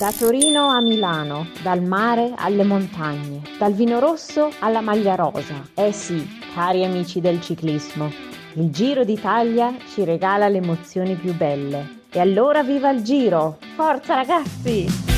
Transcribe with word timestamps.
Da 0.00 0.12
Torino 0.12 0.68
a 0.68 0.80
Milano, 0.80 1.48
dal 1.62 1.82
mare 1.82 2.32
alle 2.34 2.64
montagne, 2.64 3.42
dal 3.58 3.74
vino 3.74 3.98
rosso 3.98 4.48
alla 4.60 4.80
maglia 4.80 5.14
rosa. 5.14 5.62
Eh 5.74 5.92
sì, 5.92 6.26
cari 6.54 6.86
amici 6.86 7.20
del 7.20 7.38
ciclismo, 7.42 8.10
il 8.54 8.70
Giro 8.70 9.04
d'Italia 9.04 9.76
ci 9.92 10.04
regala 10.04 10.48
le 10.48 10.56
emozioni 10.56 11.16
più 11.16 11.34
belle. 11.34 11.98
E 12.10 12.18
allora 12.18 12.62
viva 12.62 12.88
il 12.88 13.02
Giro! 13.02 13.58
Forza 13.76 14.14
ragazzi! 14.14 15.09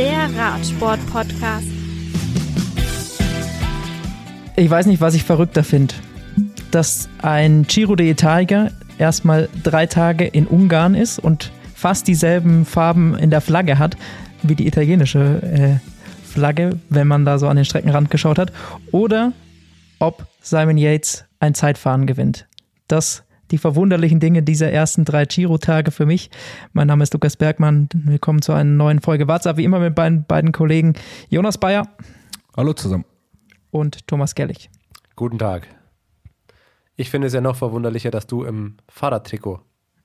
Der 0.00 0.34
Radsport-Podcast. 0.34 1.66
Ich 4.56 4.70
weiß 4.70 4.86
nicht, 4.86 5.02
was 5.02 5.12
ich 5.12 5.24
verrückter 5.24 5.62
finde. 5.62 5.92
Dass 6.70 7.10
ein 7.20 7.64
Giro 7.64 7.92
d'Italia 7.92 8.70
erstmal 8.96 9.50
drei 9.62 9.84
Tage 9.84 10.24
in 10.24 10.46
Ungarn 10.46 10.94
ist 10.94 11.18
und 11.18 11.52
fast 11.74 12.08
dieselben 12.08 12.64
Farben 12.64 13.14
in 13.14 13.28
der 13.28 13.42
Flagge 13.42 13.78
hat 13.78 13.98
wie 14.42 14.54
die 14.54 14.66
italienische 14.66 15.42
äh, 15.82 16.26
Flagge, 16.26 16.78
wenn 16.88 17.06
man 17.06 17.26
da 17.26 17.38
so 17.38 17.48
an 17.48 17.56
den 17.56 17.66
Streckenrand 17.66 18.10
geschaut 18.10 18.38
hat. 18.38 18.52
Oder 18.92 19.34
ob 19.98 20.24
Simon 20.40 20.78
Yates 20.78 21.26
ein 21.40 21.54
Zeitfahren 21.54 22.06
gewinnt. 22.06 22.46
Das 22.88 23.22
die 23.50 23.58
verwunderlichen 23.58 24.20
Dinge 24.20 24.42
dieser 24.42 24.70
ersten 24.70 25.04
drei 25.04 25.24
Giro-Tage 25.24 25.90
für 25.90 26.06
mich. 26.06 26.30
Mein 26.72 26.86
Name 26.86 27.02
ist 27.02 27.12
Lukas 27.12 27.36
Bergmann. 27.36 27.88
Willkommen 27.92 28.42
zu 28.42 28.52
einer 28.52 28.70
neuen 28.70 29.00
Folge 29.00 29.26
WhatsApp, 29.26 29.56
wie 29.56 29.64
immer 29.64 29.80
mit 29.80 29.94
beiden, 29.94 30.24
beiden 30.24 30.52
Kollegen 30.52 30.94
Jonas 31.28 31.58
Bayer. 31.58 31.88
Hallo 32.56 32.72
zusammen. 32.72 33.04
Und 33.70 34.06
Thomas 34.06 34.34
Gellig. 34.34 34.70
Guten 35.16 35.38
Tag. 35.38 35.66
Ich 36.96 37.10
finde 37.10 37.26
es 37.26 37.32
ja 37.32 37.40
noch 37.40 37.56
verwunderlicher, 37.56 38.10
dass 38.10 38.26
du 38.26 38.44
im 38.44 38.76
Fahrradtrikot 38.88 39.60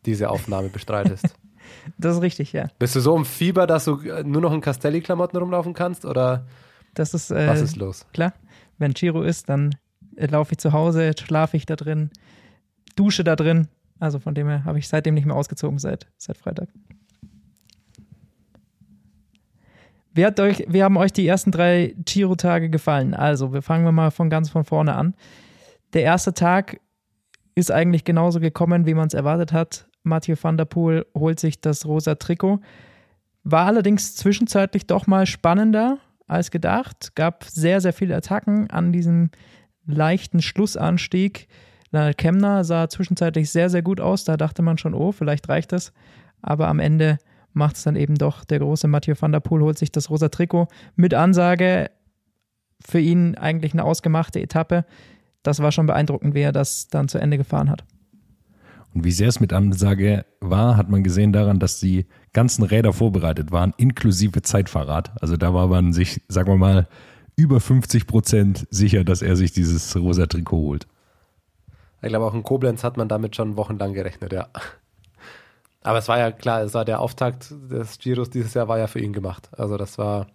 diese 0.05 0.29
Aufnahme 0.29 0.69
bestreitest. 0.69 1.35
das 1.97 2.15
ist 2.15 2.21
richtig, 2.21 2.53
ja. 2.53 2.67
Bist 2.79 2.95
du 2.95 2.99
so 2.99 3.15
im 3.15 3.25
Fieber, 3.25 3.67
dass 3.67 3.85
du 3.85 3.99
nur 4.23 4.41
noch 4.41 4.53
in 4.53 4.61
Castelli-Klamotten 4.61 5.37
rumlaufen 5.37 5.73
kannst? 5.73 6.05
Oder 6.05 6.47
das 6.93 7.13
ist, 7.13 7.31
äh, 7.31 7.47
was 7.47 7.61
ist 7.61 7.75
los? 7.75 8.05
Klar, 8.13 8.33
wenn 8.77 8.93
Giro 8.93 9.21
ist, 9.21 9.49
dann 9.49 9.75
laufe 10.15 10.53
ich 10.53 10.57
zu 10.57 10.73
Hause, 10.73 11.11
schlafe 11.19 11.57
ich 11.57 11.65
da 11.65 11.75
drin, 11.75 12.09
Dusche 12.95 13.23
da 13.23 13.35
drin. 13.35 13.67
Also 13.99 14.19
von 14.19 14.35
dem 14.35 14.47
her 14.47 14.65
habe 14.65 14.79
ich 14.79 14.87
seitdem 14.87 15.13
nicht 15.13 15.25
mehr 15.25 15.35
ausgezogen 15.35 15.79
seit, 15.79 16.07
seit 16.17 16.37
Freitag. 16.37 16.69
Wie, 20.13 20.25
hat 20.25 20.39
euch, 20.39 20.65
wie 20.69 20.81
haben 20.81 20.95
euch 20.95 21.11
die 21.11 21.27
ersten 21.27 21.51
drei 21.51 21.93
Giro-Tage 22.05 22.69
gefallen? 22.69 23.13
Also, 23.13 23.51
wir 23.51 23.61
fangen 23.61 23.83
wir 23.83 23.91
mal 23.91 24.11
von 24.11 24.29
ganz 24.29 24.49
von 24.49 24.63
vorne 24.63 24.95
an. 24.95 25.13
Der 25.93 26.03
erste 26.03 26.33
Tag 26.33 26.79
ist 27.53 27.69
eigentlich 27.69 28.05
genauso 28.05 28.39
gekommen, 28.39 28.85
wie 28.85 28.93
man 28.93 29.07
es 29.07 29.13
erwartet 29.13 29.51
hat. 29.51 29.87
Mathieu 30.03 30.35
van 30.41 30.55
der 30.55 30.65
Poel 30.65 31.05
holt 31.13 31.41
sich 31.41 31.59
das 31.59 31.85
rosa 31.85 32.15
Trikot. 32.15 32.59
War 33.43 33.65
allerdings 33.65 34.15
zwischenzeitlich 34.15 34.87
doch 34.87 35.05
mal 35.05 35.25
spannender 35.25 35.97
als 36.27 36.49
gedacht. 36.49 37.13
Gab 37.15 37.43
sehr, 37.43 37.81
sehr 37.81 37.93
viele 37.93 38.15
Attacken 38.15 38.69
an 38.69 38.93
diesem 38.93 39.31
leichten 39.85 40.41
Schlussanstieg. 40.41 41.47
Leonard 41.91 42.17
Kemner 42.17 42.63
sah 42.63 42.89
zwischenzeitlich 42.89 43.49
sehr, 43.49 43.69
sehr 43.69 43.81
gut 43.81 44.01
aus. 44.01 44.23
Da 44.23 44.37
dachte 44.37 44.61
man 44.61 44.77
schon, 44.77 44.93
oh, 44.93 45.11
vielleicht 45.11 45.47
reicht 45.49 45.71
das. 45.71 45.93
Aber 46.41 46.67
am 46.67 46.79
Ende 46.79 47.17
macht 47.53 47.77
es 47.77 47.83
dann 47.83 47.95
eben 47.95 48.15
doch 48.15 48.43
der 48.43 48.59
große 48.59 48.87
Mathieu 48.87 49.15
van 49.19 49.31
der 49.31 49.39
Poel, 49.39 49.61
holt 49.61 49.77
sich 49.77 49.91
das 49.91 50.09
rosa 50.09 50.29
Trikot 50.29 50.67
mit 50.95 51.13
Ansage. 51.13 51.89
Für 52.85 52.99
ihn 52.99 53.35
eigentlich 53.35 53.73
eine 53.73 53.83
ausgemachte 53.83 54.41
Etappe. 54.41 54.85
Das 55.41 55.59
war 55.59 55.71
schon 55.71 55.85
beeindruckend, 55.85 56.35
wie 56.35 56.41
er 56.41 56.51
das 56.51 56.87
dann 56.87 57.07
zu 57.07 57.17
Ende 57.17 57.37
gefahren 57.37 57.69
hat. 57.69 57.85
Und 58.93 59.03
wie 59.03 59.11
sehr 59.11 59.27
es 59.27 59.39
mit 59.39 59.53
Ansage 59.53 60.25
war, 60.39 60.77
hat 60.77 60.89
man 60.89 61.03
gesehen 61.03 61.33
daran, 61.33 61.59
dass 61.59 61.79
die 61.79 62.05
ganzen 62.31 62.63
Räder 62.63 62.93
vorbereitet 62.93 63.51
waren, 63.51 63.73
inklusive 63.77 64.41
Zeitfahrrad. 64.41 65.11
Also 65.21 65.35
da 65.35 65.53
war 65.53 65.67
man 65.67 65.91
sich, 65.91 66.21
sagen 66.29 66.49
wir 66.49 66.57
mal, 66.57 66.87
über 67.35 67.59
50 67.59 68.07
Prozent 68.07 68.67
sicher, 68.71 69.03
dass 69.03 69.21
er 69.21 69.35
sich 69.35 69.51
dieses 69.51 69.95
rosa 69.97 70.27
Trikot 70.27 70.57
holt. 70.57 70.87
Ich 72.05 72.09
glaube, 72.09 72.25
auch 72.25 72.35
in 72.35 72.43
Koblenz 72.43 72.83
hat 72.83 72.97
man 72.97 73.07
damit 73.07 73.35
schon 73.35 73.57
wochenlang 73.57 73.93
gerechnet, 73.93 74.31
ja. 74.31 74.47
Aber 75.81 75.97
es 75.97 76.07
war 76.07 76.19
ja 76.19 76.31
klar, 76.31 76.61
es 76.61 76.75
war 76.75 76.85
der 76.85 76.99
Auftakt 76.99 77.51
des 77.51 77.97
Giros 77.97 78.29
dieses 78.29 78.53
Jahr 78.53 78.67
war 78.67 78.77
ja 78.77 78.85
für 78.85 78.99
ihn 78.99 79.11
gemacht. 79.11 79.49
Also 79.57 79.75
das 79.75 79.97
war 79.97 80.27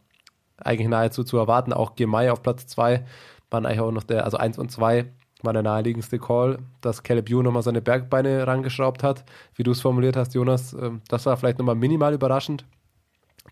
eigentlich 0.57 0.89
nahezu 0.89 1.23
zu 1.23 1.39
erwarten. 1.39 1.73
Auch 1.73 1.95
Gemay 1.95 2.31
auf 2.31 2.43
Platz 2.43 2.67
2 2.67 3.05
waren 3.51 3.67
eigentlich 3.67 3.81
auch 3.81 3.93
noch 3.93 4.03
der, 4.03 4.25
also 4.25 4.37
1 4.37 4.59
und 4.59 4.73
2 4.73 5.13
war 5.43 5.53
der 5.53 5.63
naheliegendste 5.63 6.19
Call, 6.19 6.59
dass 6.81 7.05
Caleb 7.05 7.31
Ewan 7.31 7.45
nochmal 7.45 7.63
seine 7.63 7.81
Bergbeine 7.81 8.47
rangeschraubt 8.49 9.05
hat, 9.05 9.25
wie 9.55 9.63
du 9.63 9.71
es 9.71 9.81
formuliert 9.81 10.17
hast, 10.17 10.35
Jonas. 10.35 10.73
Ähm, 10.73 11.03
das 11.09 11.25
war 11.27 11.37
vielleicht 11.37 11.59
nochmal 11.59 11.77
minimal 11.77 12.15
überraschend. 12.15 12.65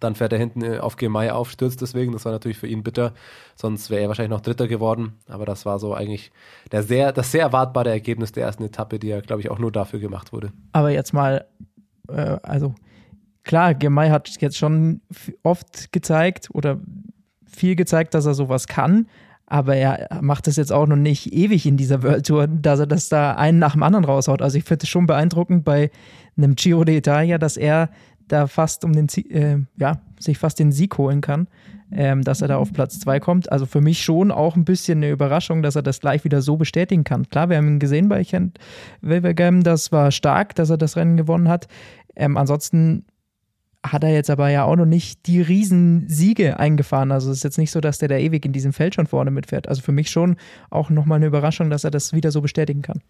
Dann 0.01 0.15
fährt 0.15 0.33
er 0.33 0.39
hinten 0.39 0.63
äh, 0.63 0.79
auf 0.79 0.97
Gemay 0.97 1.31
auf, 1.31 1.51
stürzt 1.51 1.81
deswegen. 1.81 2.13
Das 2.13 2.25
war 2.25 2.33
natürlich 2.33 2.59
für 2.59 2.67
ihn 2.67 2.83
bitter. 2.83 3.13
Sonst 3.57 3.91
wäre 3.91 4.03
er 4.03 4.09
wahrscheinlich 4.09 4.31
noch 4.31 4.41
Dritter 4.41 4.69
geworden. 4.69 5.15
Aber 5.29 5.47
das 5.47 5.67
war 5.67 5.79
so 5.79 5.95
eigentlich 5.95 6.31
der 6.71 6.83
sehr, 6.83 7.13
das 7.13 7.33
sehr 7.33 7.43
erwartbare 7.43 7.91
Ergebnis 7.91 8.33
der 8.33 8.45
ersten 8.45 8.65
Etappe, 8.65 8.99
die 8.99 9.09
ja, 9.09 9.21
glaube 9.21 9.41
ich, 9.41 9.51
auch 9.51 9.59
nur 9.59 9.73
dafür 9.73 9.99
gemacht 9.99 10.33
wurde. 10.33 10.53
Aber 10.73 10.91
jetzt 10.91 11.13
mal, 11.13 11.47
äh, 12.09 12.37
also 12.43 12.75
klar, 13.45 13.75
Gemay 13.75 14.11
hat 14.11 14.29
jetzt 14.41 14.59
schon 14.59 15.01
oft 15.43 15.91
gezeigt 15.93 16.49
oder 16.53 16.79
viel 17.47 17.75
gezeigt, 17.75 18.15
dass 18.15 18.27
er 18.27 18.35
sowas 18.35 18.67
kann. 18.67 19.09
Aber 19.47 19.75
er 19.75 20.21
macht 20.21 20.47
das 20.47 20.57
jetzt 20.57 20.73
auch 20.73 20.87
noch 20.87 20.97
nicht 20.97 21.33
ewig 21.33 21.65
in 21.65 21.79
dieser 21.79 22.03
World 22.03 22.27
Tour, 22.27 22.47
dass 22.47 22.81
er 22.81 22.87
das 22.87 23.09
da 23.09 23.33
einen 23.33 23.59
nach 23.59 23.73
dem 23.73 23.83
anderen 23.83 24.05
raushaut. 24.05 24.43
Also 24.43 24.59
ich 24.59 24.65
finde 24.65 24.83
es 24.83 24.91
schon 24.91 25.07
beeindruckend 25.07 25.65
bei 25.65 25.91
einem 26.37 26.55
Giro 26.55 26.83
d'Italia, 26.83 27.39
dass 27.39 27.57
er 27.57 27.89
da 28.29 28.47
fast 28.47 28.85
um 28.85 28.93
den, 28.93 29.09
äh, 29.31 29.59
ja, 29.77 30.01
sich 30.19 30.39
fast 30.39 30.59
den 30.59 30.73
Sieg 30.73 30.99
holen 30.99 31.21
kann, 31.21 31.49
ähm, 31.91 32.23
dass 32.23 32.43
er 32.43 32.49
da 32.49 32.57
auf 32.59 32.73
Platz 32.73 33.01
2 33.01 33.21
kommt. 33.21 33.51
Also 33.51 33.67
für 33.67 33.81
mich 33.81 34.03
schon 34.03 34.31
auch 34.31 34.57
ein 34.57 34.65
bisschen 34.65 34.99
eine 34.99 35.11
Überraschung, 35.11 35.63
dass 35.63 35.77
er 35.77 35.83
das 35.83 36.01
gleich 36.01 36.25
wieder 36.25 36.43
so 36.43 36.57
bestätigen 36.57 37.05
kann. 37.05 37.29
Klar, 37.29 37.49
wir 37.49 37.57
haben 37.57 37.69
ihn 37.69 37.79
gesehen 37.79 38.09
bei 38.09 38.23
Kent 38.25 38.59
Wevergem, 39.01 39.63
das 39.63 39.93
war 39.93 40.11
stark, 40.13 40.55
dass 40.55 40.71
er 40.71 40.79
das 40.79 40.97
Rennen 40.97 41.17
gewonnen 41.17 41.49
hat. 41.49 41.69
Ähm, 42.15 42.37
ansonsten 42.37 43.05
hat 43.87 44.03
er 44.03 44.13
jetzt 44.13 44.31
aber 44.31 44.51
ja 44.51 44.65
auch 44.65 44.77
noch 44.77 44.87
nicht 44.87 45.27
die 45.27 45.41
Riesensiege 45.41 46.59
eingefahren. 46.59 47.13
Also 47.13 47.31
es 47.31 47.39
ist 47.39 47.45
jetzt 47.45 47.59
nicht 47.59 47.71
so, 47.71 47.81
dass 47.81 47.99
der 47.99 48.09
da 48.09 48.17
ewig 48.17 48.45
in 48.45 48.53
diesem 48.53 48.73
Feld 48.73 48.95
schon 48.95 49.07
vorne 49.07 49.31
mitfährt. 49.31 49.69
Also 49.69 49.83
für 49.83 49.93
mich 49.93 50.11
schon 50.11 50.37
auch 50.71 50.91
nochmal 50.91 51.17
eine 51.17 51.27
Überraschung, 51.27 51.71
dass 51.71 51.85
er 51.85 51.91
das 51.91 52.13
wieder 52.13 52.31
so 52.31 52.41
bestätigen 52.41 52.83
kann. 52.83 53.01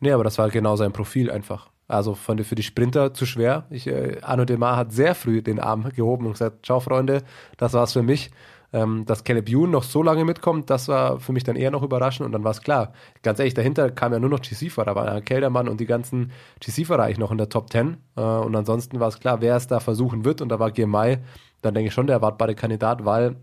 Nee, 0.00 0.12
aber 0.12 0.24
das 0.24 0.38
war 0.38 0.50
genau 0.50 0.76
sein 0.76 0.92
Profil 0.92 1.30
einfach. 1.30 1.70
Also 1.88 2.14
von, 2.14 2.42
für 2.42 2.54
die 2.56 2.62
Sprinter 2.62 3.14
zu 3.14 3.26
schwer. 3.26 3.66
Ich, 3.70 3.86
äh, 3.86 4.18
Arno 4.22 4.44
Demar 4.44 4.76
hat 4.76 4.92
sehr 4.92 5.14
früh 5.14 5.42
den 5.42 5.60
Arm 5.60 5.88
gehoben 5.94 6.26
und 6.26 6.32
gesagt, 6.32 6.66
ciao 6.66 6.80
Freunde, 6.80 7.22
das 7.56 7.74
war's 7.74 7.92
für 7.92 8.02
mich. 8.02 8.30
Ähm, 8.72 9.04
dass 9.06 9.22
Caleb 9.22 9.48
Ewan 9.48 9.70
noch 9.70 9.84
so 9.84 10.02
lange 10.02 10.24
mitkommt, 10.24 10.70
das 10.70 10.88
war 10.88 11.20
für 11.20 11.32
mich 11.32 11.44
dann 11.44 11.54
eher 11.54 11.70
noch 11.70 11.84
überraschend 11.84 12.26
und 12.26 12.32
dann 12.32 12.42
war 12.42 12.50
es 12.50 12.62
klar. 12.62 12.92
Ganz 13.22 13.38
ehrlich, 13.38 13.54
dahinter 13.54 13.92
kam 13.92 14.12
ja 14.12 14.18
nur 14.18 14.28
noch 14.28 14.40
GC-Fahrer, 14.40 14.86
da 14.86 14.94
war 14.96 15.20
Keldermann 15.20 15.68
und 15.68 15.78
die 15.78 15.86
ganzen 15.86 16.32
GC-Fahrer 16.60 17.04
eigentlich 17.04 17.18
noch 17.18 17.30
in 17.30 17.38
der 17.38 17.48
Top 17.48 17.70
10 17.70 17.96
äh, 18.16 18.20
und 18.20 18.56
ansonsten 18.56 18.98
war 18.98 19.06
es 19.06 19.20
klar, 19.20 19.40
wer 19.40 19.54
es 19.54 19.68
da 19.68 19.78
versuchen 19.78 20.24
wird 20.24 20.40
und 20.40 20.48
da 20.48 20.58
war 20.58 20.72
Girmay 20.72 21.18
dann 21.62 21.74
denke 21.74 21.88
ich 21.88 21.94
schon 21.94 22.06
der 22.06 22.16
erwartbare 22.16 22.54
Kandidat, 22.54 23.04
weil 23.04 23.36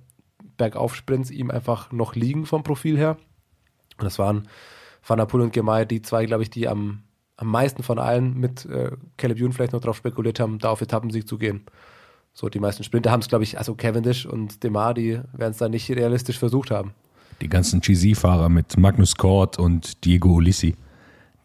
Bergaufsprints 0.57 1.31
ihm 1.31 1.51
einfach 1.51 1.91
noch 1.91 2.15
liegen 2.15 2.45
vom 2.45 2.63
Profil 2.63 2.97
her 2.97 3.17
und 3.97 4.03
das 4.03 4.19
waren 4.19 4.47
Van 5.05 5.17
der 5.17 5.25
Poel 5.25 5.41
und 5.41 5.53
Girmay 5.53 5.85
die 5.85 6.01
zwei, 6.01 6.25
glaube 6.25 6.43
ich, 6.43 6.49
die 6.49 6.67
am 6.67 7.02
am 7.37 7.47
meisten 7.47 7.83
von 7.83 7.99
allen 7.99 8.39
mit 8.39 8.65
äh, 8.65 8.91
Caleb 9.17 9.39
Ewan 9.39 9.53
vielleicht 9.53 9.73
noch 9.73 9.81
darauf 9.81 9.97
spekuliert 9.97 10.39
haben, 10.39 10.59
da 10.59 10.69
auf 10.69 10.81
Etappensieg 10.81 11.27
zu 11.27 11.37
gehen. 11.37 11.65
So, 12.33 12.49
die 12.49 12.59
meisten 12.59 12.83
Sprinter 12.83 13.11
haben 13.11 13.19
es, 13.19 13.27
glaube 13.27 13.43
ich, 13.43 13.57
also 13.57 13.75
Cavendish 13.75 14.25
und 14.25 14.63
Demar, 14.63 14.93
die 14.93 15.19
werden 15.33 15.51
es 15.51 15.57
da 15.57 15.69
nicht 15.69 15.89
realistisch 15.91 16.39
versucht 16.39 16.71
haben. 16.71 16.93
Die 17.41 17.49
ganzen 17.49 17.81
GC-Fahrer 17.81 18.49
mit 18.49 18.77
Magnus 18.77 19.15
Kort 19.15 19.59
und 19.59 20.03
Diego 20.05 20.29
Ulissi. 20.29 20.75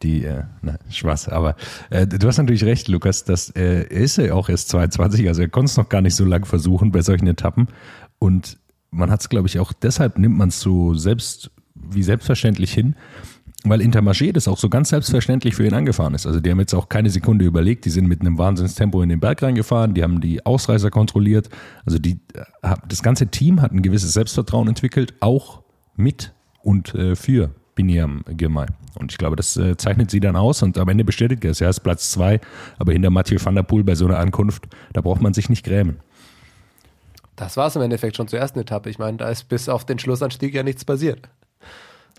Die, 0.03 0.25
äh, 0.25 0.45
na, 0.63 0.79
Spaß, 0.91 1.29
aber 1.29 1.57
äh, 1.91 2.07
du 2.07 2.29
hast 2.29 2.39
natürlich 2.39 2.63
recht, 2.63 2.87
Lukas, 2.87 3.25
dass 3.25 3.51
äh, 3.57 3.83
ist 3.89 4.17
ja 4.17 4.33
auch 4.33 4.49
erst 4.49 4.69
22, 4.69 5.27
also 5.27 5.43
er 5.43 5.49
konnte 5.49 5.71
es 5.71 5.77
noch 5.77 5.89
gar 5.89 6.03
nicht 6.03 6.15
so 6.15 6.25
lange 6.25 6.47
versuchen 6.47 6.93
bei 6.93 7.03
solchen 7.03 7.27
Etappen. 7.27 7.67
Und 8.21 8.59
man 8.91 9.11
hat 9.11 9.21
es, 9.21 9.29
glaube 9.29 9.49
ich, 9.49 9.59
auch 9.59 9.73
deshalb 9.73 10.17
nimmt 10.17 10.39
man 10.39 10.51
es 10.51 10.61
so 10.61 10.95
selbst 10.95 11.51
wie 11.75 12.03
selbstverständlich 12.03 12.73
hin, 12.73 12.95
weil 13.65 13.81
Intermarché 13.81 14.33
das 14.33 14.47
auch 14.47 14.59
so 14.59 14.69
ganz 14.69 14.91
selbstverständlich 14.91 15.57
für 15.57 15.67
ihn 15.67 15.75
angefahren 15.75 16.15
ist. 16.15 16.27
Also 16.27 16.41
die 16.41 16.51
haben 16.51 16.61
jetzt 16.61 16.75
auch 16.75 16.89
keine 16.89 17.11
Sekunde 17.11 17.45
überlegt, 17.45 17.85
die 17.85 17.91
sind 17.91 18.07
mit 18.07 18.21
einem 18.21 18.39
Wahnsinnstempo 18.39 19.03
in 19.03 19.09
den 19.09 19.21
Berg 19.21 19.43
reingefahren, 19.43 19.95
die 19.95 20.03
haben 20.03 20.21
die 20.21 20.45
Ausreißer 20.47 20.91
kontrolliert. 20.91 21.49
Also 21.85 21.99
die, 21.99 22.21
äh, 22.63 22.75
das 22.89 23.03
ganze 23.03 23.29
Team 23.29 23.61
hat 23.61 23.73
ein 23.73 23.83
gewisses 23.83 24.13
Selbstvertrauen 24.13 24.69
entwickelt, 24.69 25.15
auch 25.21 25.63
mit 25.97 26.33
und 26.63 26.95
äh, 26.95 27.17
für 27.17 27.51
Biniam 27.75 28.25
Girmay. 28.29 28.67
Und 28.95 29.13
ich 29.13 29.19
glaube, 29.19 29.37
das 29.37 29.57
äh, 29.57 29.77
zeichnet 29.77 30.11
sie 30.11 30.21
dann 30.21 30.37
aus 30.37 30.63
und 30.63 30.79
am 30.79 30.89
Ende 30.89 31.05
bestätigt 31.05 31.45
er 31.45 31.51
es. 31.51 31.61
Er 31.61 31.71
ist 31.71 31.81
Platz 31.81 32.11
zwei, 32.11 32.41
aber 32.79 32.93
hinter 32.93 33.11
Mathieu 33.11 33.39
van 33.43 33.55
der 33.55 33.63
Poel 33.65 33.85
bei 33.85 33.95
so 33.95 34.07
einer 34.07 34.19
Ankunft, 34.19 34.67
da 34.93 35.01
braucht 35.01 35.21
man 35.21 35.35
sich 35.35 35.49
nicht 35.49 35.65
grämen. 35.65 35.99
Das 37.37 37.57
war 37.57 37.69
es 37.69 37.77
im 37.77 37.83
Endeffekt 37.83 38.17
schon 38.17 38.27
zur 38.27 38.41
ersten 38.41 38.59
Etappe. 38.59 38.91
Ich 38.91 38.99
meine, 38.99 39.19
da 39.19 39.29
ist 39.31 39.49
bis 39.49 39.69
auf 39.69 39.85
den 39.85 39.99
Schlussanstieg 39.99 40.55
ja 40.55 40.65
nichts 40.65 40.85
passiert. 40.85 41.29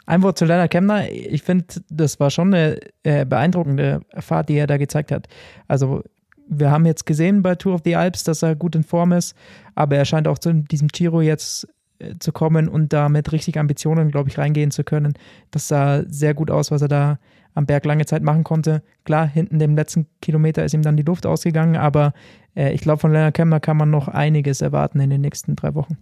Ein 0.09 0.23
Wort 0.23 0.39
zu 0.39 0.45
Lennart 0.45 0.71
Kemner. 0.71 1.07
Ich 1.11 1.43
finde, 1.43 1.65
das 1.91 2.19
war 2.19 2.31
schon 2.31 2.51
eine 2.51 2.79
äh, 3.03 3.27
beeindruckende 3.27 4.01
Fahrt, 4.17 4.49
die 4.49 4.55
er 4.55 4.65
da 4.65 4.77
gezeigt 4.77 5.11
hat. 5.11 5.27
Also, 5.67 6.01
wir 6.47 6.71
haben 6.71 6.87
jetzt 6.87 7.05
gesehen 7.05 7.43
bei 7.43 7.53
Tour 7.53 7.75
of 7.75 7.81
the 7.85 7.95
Alps, 7.95 8.23
dass 8.23 8.41
er 8.41 8.55
gut 8.55 8.75
in 8.75 8.83
Form 8.83 9.11
ist, 9.11 9.35
aber 9.75 9.97
er 9.97 10.05
scheint 10.05 10.27
auch 10.27 10.39
zu 10.39 10.51
diesem 10.51 10.87
Giro 10.87 11.21
jetzt 11.21 11.67
äh, 11.99 12.15
zu 12.17 12.31
kommen 12.31 12.67
und 12.67 12.91
da 12.91 13.07
mit 13.07 13.31
richtig 13.31 13.59
Ambitionen, 13.59 14.09
glaube 14.09 14.29
ich, 14.29 14.39
reingehen 14.39 14.71
zu 14.71 14.83
können. 14.83 15.13
Das 15.51 15.67
sah 15.67 16.01
sehr 16.07 16.33
gut 16.33 16.49
aus, 16.49 16.71
was 16.71 16.81
er 16.81 16.87
da 16.87 17.19
am 17.53 17.67
Berg 17.67 17.85
lange 17.85 18.07
Zeit 18.07 18.23
machen 18.23 18.43
konnte. 18.43 18.81
Klar, 19.05 19.27
hinten 19.27 19.59
dem 19.59 19.75
letzten 19.75 20.07
Kilometer 20.23 20.65
ist 20.65 20.73
ihm 20.73 20.81
dann 20.81 20.97
die 20.97 21.03
Luft 21.03 21.27
ausgegangen, 21.27 21.75
aber 21.75 22.13
äh, 22.55 22.73
ich 22.73 22.81
glaube, 22.81 22.99
von 22.99 23.11
Lennart 23.11 23.35
Kemner 23.35 23.59
kann 23.59 23.77
man 23.77 23.91
noch 23.91 24.07
einiges 24.07 24.61
erwarten 24.61 25.01
in 25.01 25.11
den 25.11 25.21
nächsten 25.21 25.55
drei 25.55 25.75
Wochen. 25.75 25.99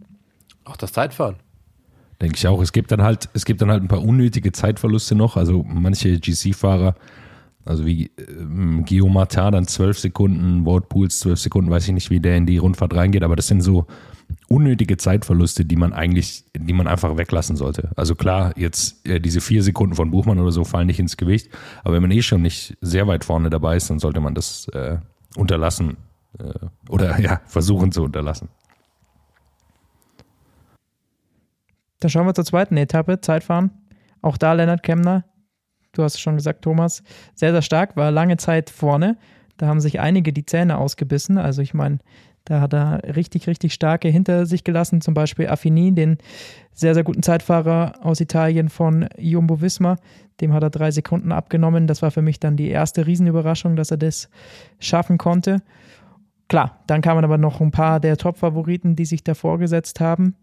Auch 0.64 0.78
das 0.78 0.94
Zeitfahren. 0.94 1.36
Denke 2.22 2.36
ich 2.36 2.48
auch. 2.48 2.62
Es 2.62 2.72
gibt 2.72 2.92
dann 2.92 3.04
halt, 3.04 3.30
es 3.34 3.46
gibt 3.46 3.62
dann 3.62 3.70
halt 3.70 3.84
ein 3.84 3.88
paar 3.88 4.04
unnötige 4.04 4.52
Zeitverluste 4.52 5.16
noch. 5.16 5.38
Also 5.38 5.64
manche 5.68 6.20
GC-Fahrer, 6.20 6.96
also 7.64 7.86
wie 7.86 8.12
ähm, 8.18 8.86
Martin, 9.12 9.52
dann 9.52 9.68
zwölf 9.68 10.00
Sekunden, 10.00 10.66
Wout 10.66 10.82
Pools 10.90 11.20
zwölf 11.20 11.40
Sekunden, 11.40 11.70
weiß 11.70 11.88
ich 11.88 11.94
nicht, 11.94 12.10
wie 12.10 12.20
der 12.20 12.38
in 12.38 12.46
die 12.46 12.58
Rundfahrt 12.58 12.96
reingeht, 12.96 13.24
aber 13.24 13.36
das 13.36 13.48
sind 13.48 13.62
so 13.62 13.86
unnötige 14.48 14.98
Zeitverluste, 14.98 15.66
die 15.66 15.76
man 15.76 15.94
eigentlich, 15.94 16.46
die 16.58 16.74
man 16.74 16.88
einfach 16.88 17.18
weglassen 17.18 17.56
sollte. 17.56 17.92
Also 17.96 18.16
klar, 18.16 18.54
jetzt 18.58 19.06
äh, 19.08 19.20
diese 19.20 19.42
vier 19.42 19.62
Sekunden 19.62 19.96
von 19.96 20.12
Buchmann 20.12 20.40
oder 20.40 20.52
so 20.52 20.64
fallen 20.64 20.88
nicht 20.88 21.00
ins 21.00 21.18
Gewicht, 21.18 21.50
aber 21.84 21.96
wenn 21.96 22.02
man 22.02 22.12
eh 22.12 22.22
schon 22.22 22.42
nicht 22.42 22.78
sehr 22.82 23.08
weit 23.08 23.26
vorne 23.26 23.50
dabei 23.50 23.76
ist, 23.76 23.90
dann 23.90 24.00
sollte 24.00 24.22
man 24.22 24.34
das 24.34 24.68
äh, 24.70 24.98
unterlassen 25.36 25.98
äh, 26.40 26.54
oder 26.90 27.20
ja, 27.22 27.42
versuchen 27.46 27.92
zu 27.92 28.04
unterlassen. 28.04 28.50
Dann 32.00 32.10
schauen 32.10 32.26
wir 32.26 32.34
zur 32.34 32.46
zweiten 32.46 32.78
Etappe, 32.78 33.22
Zeitfahren. 33.22 33.72
Auch 34.22 34.38
da 34.38 34.54
Lennart 34.54 34.84
Kemner, 34.84 35.26
du 35.94 36.04
hast 36.04 36.16
es 36.16 36.20
schon 36.20 36.36
gesagt, 36.36 36.64
Thomas, 36.64 37.04
sehr, 37.36 37.52
sehr 37.52 37.62
stark, 37.62 37.96
war 37.96 38.12
lange 38.12 38.38
Zeit 38.38 38.70
vorne. 38.70 39.18
Da 39.58 39.68
haben 39.68 39.80
sich 39.80 40.00
einige 40.00 40.34
die 40.34 40.46
Zähne 40.46 40.78
ausgebissen. 40.78 41.38
Also 41.38 41.62
ich 41.62 41.74
meine, 41.74 42.00
da 42.46 42.62
hat 42.62 42.74
er 42.74 43.02
richtig, 43.16 43.48
richtig 43.48 43.74
starke 43.74 44.08
hinter 44.08 44.46
sich 44.46 44.64
gelassen. 44.64 45.02
Zum 45.02 45.14
Beispiel 45.14 45.50
Affini, 45.50 45.94
den 45.94 46.18
sehr, 46.72 46.94
sehr 46.94 47.04
guten 47.04 47.24
Zeitfahrer 47.24 47.94
aus 48.02 48.22
Italien 48.22 48.70
von 48.70 49.08
Jumbo 49.18 49.60
Visma. 49.60 49.98
Dem 50.40 50.54
hat 50.54 50.64
er 50.64 50.70
drei 50.70 50.92
Sekunden 50.92 51.32
abgenommen. 51.32 51.88
Das 51.88 52.02
war 52.02 52.12
für 52.12 52.22
mich 52.22 52.40
dann 52.40 52.56
die 52.56 52.70
erste 52.70 53.06
Riesenüberraschung, 53.06 53.76
dass 53.76 53.92
er 53.92 53.98
das 53.98 54.30
schaffen 54.80 55.18
konnte. 55.18 55.62
Klar, 56.48 56.80
dann 56.88 57.02
kamen 57.02 57.26
aber 57.26 57.38
noch 57.38 57.60
ein 57.60 57.72
paar 57.72 58.00
der 58.00 58.16
Top-Favoriten, 58.16 58.96
die 58.96 59.06
sich 59.06 59.24
davor 59.24 59.58
gesetzt 59.60 60.00
haben. 60.00 60.36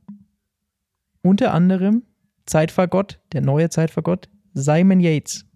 Unter 1.24 1.54
anderem 1.54 2.02
Zeitfahrgott, 2.44 3.18
der 3.32 3.40
neue 3.40 3.70
Zeitfahrgott, 3.70 4.28
Simon 4.52 5.00
Yates. 5.00 5.46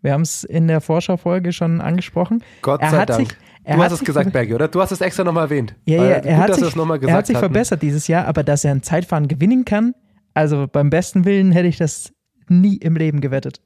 Wir 0.00 0.12
haben 0.12 0.22
es 0.22 0.44
in 0.44 0.68
der 0.68 0.80
Vorschaufolge 0.80 1.52
schon 1.52 1.80
angesprochen. 1.80 2.44
Gott 2.62 2.80
er 2.80 2.90
sei 2.90 2.98
hat 2.98 3.10
Dank. 3.10 3.28
Sich, 3.28 3.38
er 3.64 3.76
du 3.76 3.82
hat 3.82 3.90
hast 3.90 4.00
es 4.00 4.06
gesagt, 4.06 4.32
Bergi, 4.32 4.54
oder? 4.54 4.68
Du 4.68 4.80
hast 4.80 4.92
es 4.92 5.00
extra 5.00 5.24
nochmal 5.24 5.44
erwähnt. 5.44 5.74
Ja, 5.86 6.04
ja, 6.04 6.16
gut, 6.18 6.26
er 6.26 6.36
hat 6.38 6.50
dass 6.50 6.60
wir 6.60 6.66
sich, 6.66 6.76
er 6.76 6.98
gesagt 6.98 7.12
hat 7.12 7.26
sich 7.26 7.34
hatten. 7.34 7.44
verbessert 7.46 7.82
dieses 7.82 8.06
Jahr, 8.06 8.26
aber 8.26 8.44
dass 8.44 8.64
er 8.64 8.70
ein 8.70 8.84
Zeitfahren 8.84 9.26
gewinnen 9.26 9.64
kann, 9.64 9.92
also 10.34 10.68
beim 10.70 10.88
besten 10.88 11.24
Willen 11.24 11.50
hätte 11.50 11.66
ich 11.66 11.78
das 11.78 12.12
nie 12.48 12.76
im 12.76 12.94
Leben 12.94 13.20
gewettet. 13.20 13.60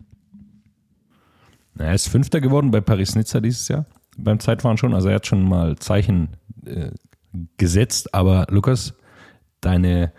Er 1.78 1.94
ist 1.94 2.08
Fünfter 2.08 2.40
geworden 2.40 2.70
bei 2.70 2.80
Paris-Nizza 2.80 3.40
dieses 3.40 3.68
Jahr, 3.68 3.84
beim 4.16 4.40
Zeitfahren 4.40 4.78
schon. 4.78 4.94
Also 4.94 5.08
er 5.10 5.16
hat 5.16 5.26
schon 5.26 5.42
mal 5.46 5.76
Zeichen 5.76 6.36
äh, 6.64 6.92
gesetzt. 7.58 8.14
Aber 8.14 8.46
Lukas, 8.48 8.94
deine 9.60 10.12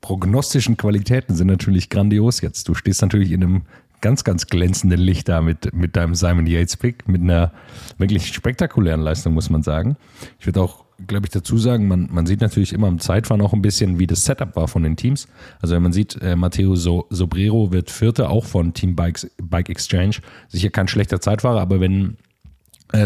prognostischen 0.00 0.76
Qualitäten 0.76 1.34
sind 1.34 1.48
natürlich 1.48 1.88
grandios 1.88 2.40
jetzt. 2.40 2.68
Du 2.68 2.74
stehst 2.74 3.02
natürlich 3.02 3.32
in 3.32 3.42
einem 3.42 3.62
ganz, 4.00 4.24
ganz 4.24 4.46
glänzenden 4.46 5.00
Licht 5.00 5.28
da 5.28 5.40
mit, 5.40 5.74
mit 5.74 5.96
deinem 5.96 6.14
Simon 6.14 6.46
Yates-Pick, 6.46 7.08
mit 7.08 7.20
einer 7.20 7.52
wirklich 7.98 8.26
spektakulären 8.32 9.00
Leistung, 9.00 9.34
muss 9.34 9.50
man 9.50 9.62
sagen. 9.62 9.96
Ich 10.38 10.46
würde 10.46 10.62
auch, 10.62 10.84
glaube 11.06 11.26
ich, 11.26 11.30
dazu 11.30 11.58
sagen, 11.58 11.86
man, 11.88 12.08
man 12.10 12.26
sieht 12.26 12.40
natürlich 12.40 12.72
immer 12.72 12.88
im 12.88 12.98
Zeitfahren 12.98 13.42
auch 13.42 13.52
ein 13.52 13.62
bisschen, 13.62 13.98
wie 13.98 14.06
das 14.06 14.24
Setup 14.24 14.56
war 14.56 14.68
von 14.68 14.82
den 14.82 14.96
Teams. 14.96 15.28
Also 15.60 15.74
wenn 15.74 15.82
man 15.82 15.92
sieht, 15.92 16.20
äh, 16.22 16.36
Matteo 16.36 16.76
so 16.76 17.06
Sobrero 17.10 17.72
wird 17.72 17.90
Vierter, 17.90 18.30
auch 18.30 18.46
von 18.46 18.72
Team 18.72 18.96
Bikes, 18.96 19.30
Bike 19.42 19.68
Exchange. 19.68 20.16
Sicher 20.48 20.70
kein 20.70 20.88
schlechter 20.88 21.20
Zeitfahrer, 21.20 21.60
aber 21.60 21.80
wenn 21.80 22.16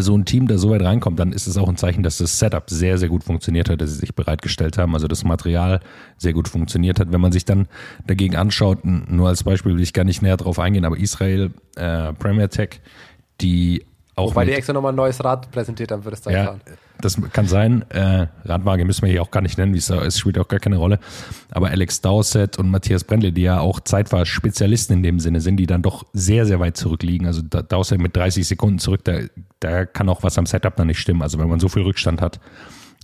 so 0.00 0.16
ein 0.16 0.24
Team 0.24 0.48
da 0.48 0.56
so 0.58 0.70
weit 0.70 0.82
reinkommt, 0.82 1.18
dann 1.18 1.32
ist 1.32 1.46
es 1.46 1.56
auch 1.56 1.68
ein 1.68 1.76
Zeichen, 1.76 2.02
dass 2.02 2.18
das 2.18 2.38
Setup 2.38 2.68
sehr, 2.70 2.98
sehr 2.98 3.08
gut 3.08 3.24
funktioniert 3.24 3.68
hat, 3.68 3.80
dass 3.80 3.90
sie 3.90 3.98
sich 3.98 4.14
bereitgestellt 4.14 4.78
haben, 4.78 4.94
also 4.94 5.08
das 5.08 5.24
Material 5.24 5.80
sehr 6.16 6.32
gut 6.32 6.48
funktioniert 6.48 7.00
hat. 7.00 7.12
Wenn 7.12 7.20
man 7.20 7.32
sich 7.32 7.44
dann 7.44 7.68
dagegen 8.06 8.36
anschaut, 8.36 8.84
nur 8.84 9.28
als 9.28 9.44
Beispiel 9.44 9.74
will 9.74 9.82
ich 9.82 9.92
gar 9.92 10.04
nicht 10.04 10.22
näher 10.22 10.36
drauf 10.36 10.58
eingehen, 10.58 10.84
aber 10.84 10.96
Israel, 10.96 11.50
äh, 11.76 12.12
Premier 12.14 12.48
Tech, 12.48 12.80
die 13.40 13.84
auch 14.16 14.30
Wobei 14.30 14.44
die 14.44 14.52
extra 14.52 14.72
nochmal 14.72 14.92
ein 14.92 14.96
neues 14.96 15.22
Rad 15.24 15.50
präsentiert 15.50 15.90
haben 15.90 16.02
für 16.02 16.10
das 16.10 16.24
ja, 16.24 16.32
Zeitfahren. 16.32 16.60
Das 17.04 17.18
kann 17.32 17.46
sein. 17.46 17.88
Äh, 17.90 18.26
Radwaage 18.44 18.84
müssen 18.84 19.02
wir 19.02 19.10
hier 19.10 19.22
auch 19.22 19.30
gar 19.30 19.40
nicht 19.42 19.58
nennen, 19.58 19.74
wie 19.74 19.78
es 19.78 19.90
ist, 19.90 20.18
spielt 20.18 20.38
auch 20.38 20.48
gar 20.48 20.60
keine 20.60 20.76
Rolle. 20.76 20.98
Aber 21.50 21.68
Alex 21.68 22.00
Dowsett 22.00 22.58
und 22.58 22.70
Matthias 22.70 23.04
Brendle, 23.04 23.32
die 23.32 23.42
ja 23.42 23.60
auch 23.60 23.80
Zeitfahr-Spezialisten 23.80 24.94
in 24.94 25.02
dem 25.02 25.20
Sinne 25.20 25.40
sind, 25.40 25.56
die 25.58 25.66
dann 25.66 25.82
doch 25.82 26.04
sehr, 26.12 26.46
sehr 26.46 26.60
weit 26.60 26.76
zurückliegen. 26.76 27.26
Also 27.26 27.42
Dowsett 27.42 28.00
mit 28.00 28.16
30 28.16 28.46
Sekunden 28.46 28.78
zurück, 28.78 29.02
da, 29.04 29.20
da 29.60 29.84
kann 29.86 30.08
auch 30.08 30.22
was 30.22 30.38
am 30.38 30.46
Setup 30.46 30.74
dann 30.76 30.86
nicht 30.88 30.98
stimmen. 30.98 31.22
Also 31.22 31.38
wenn 31.38 31.48
man 31.48 31.60
so 31.60 31.68
viel 31.68 31.82
Rückstand 31.82 32.20
hat 32.20 32.40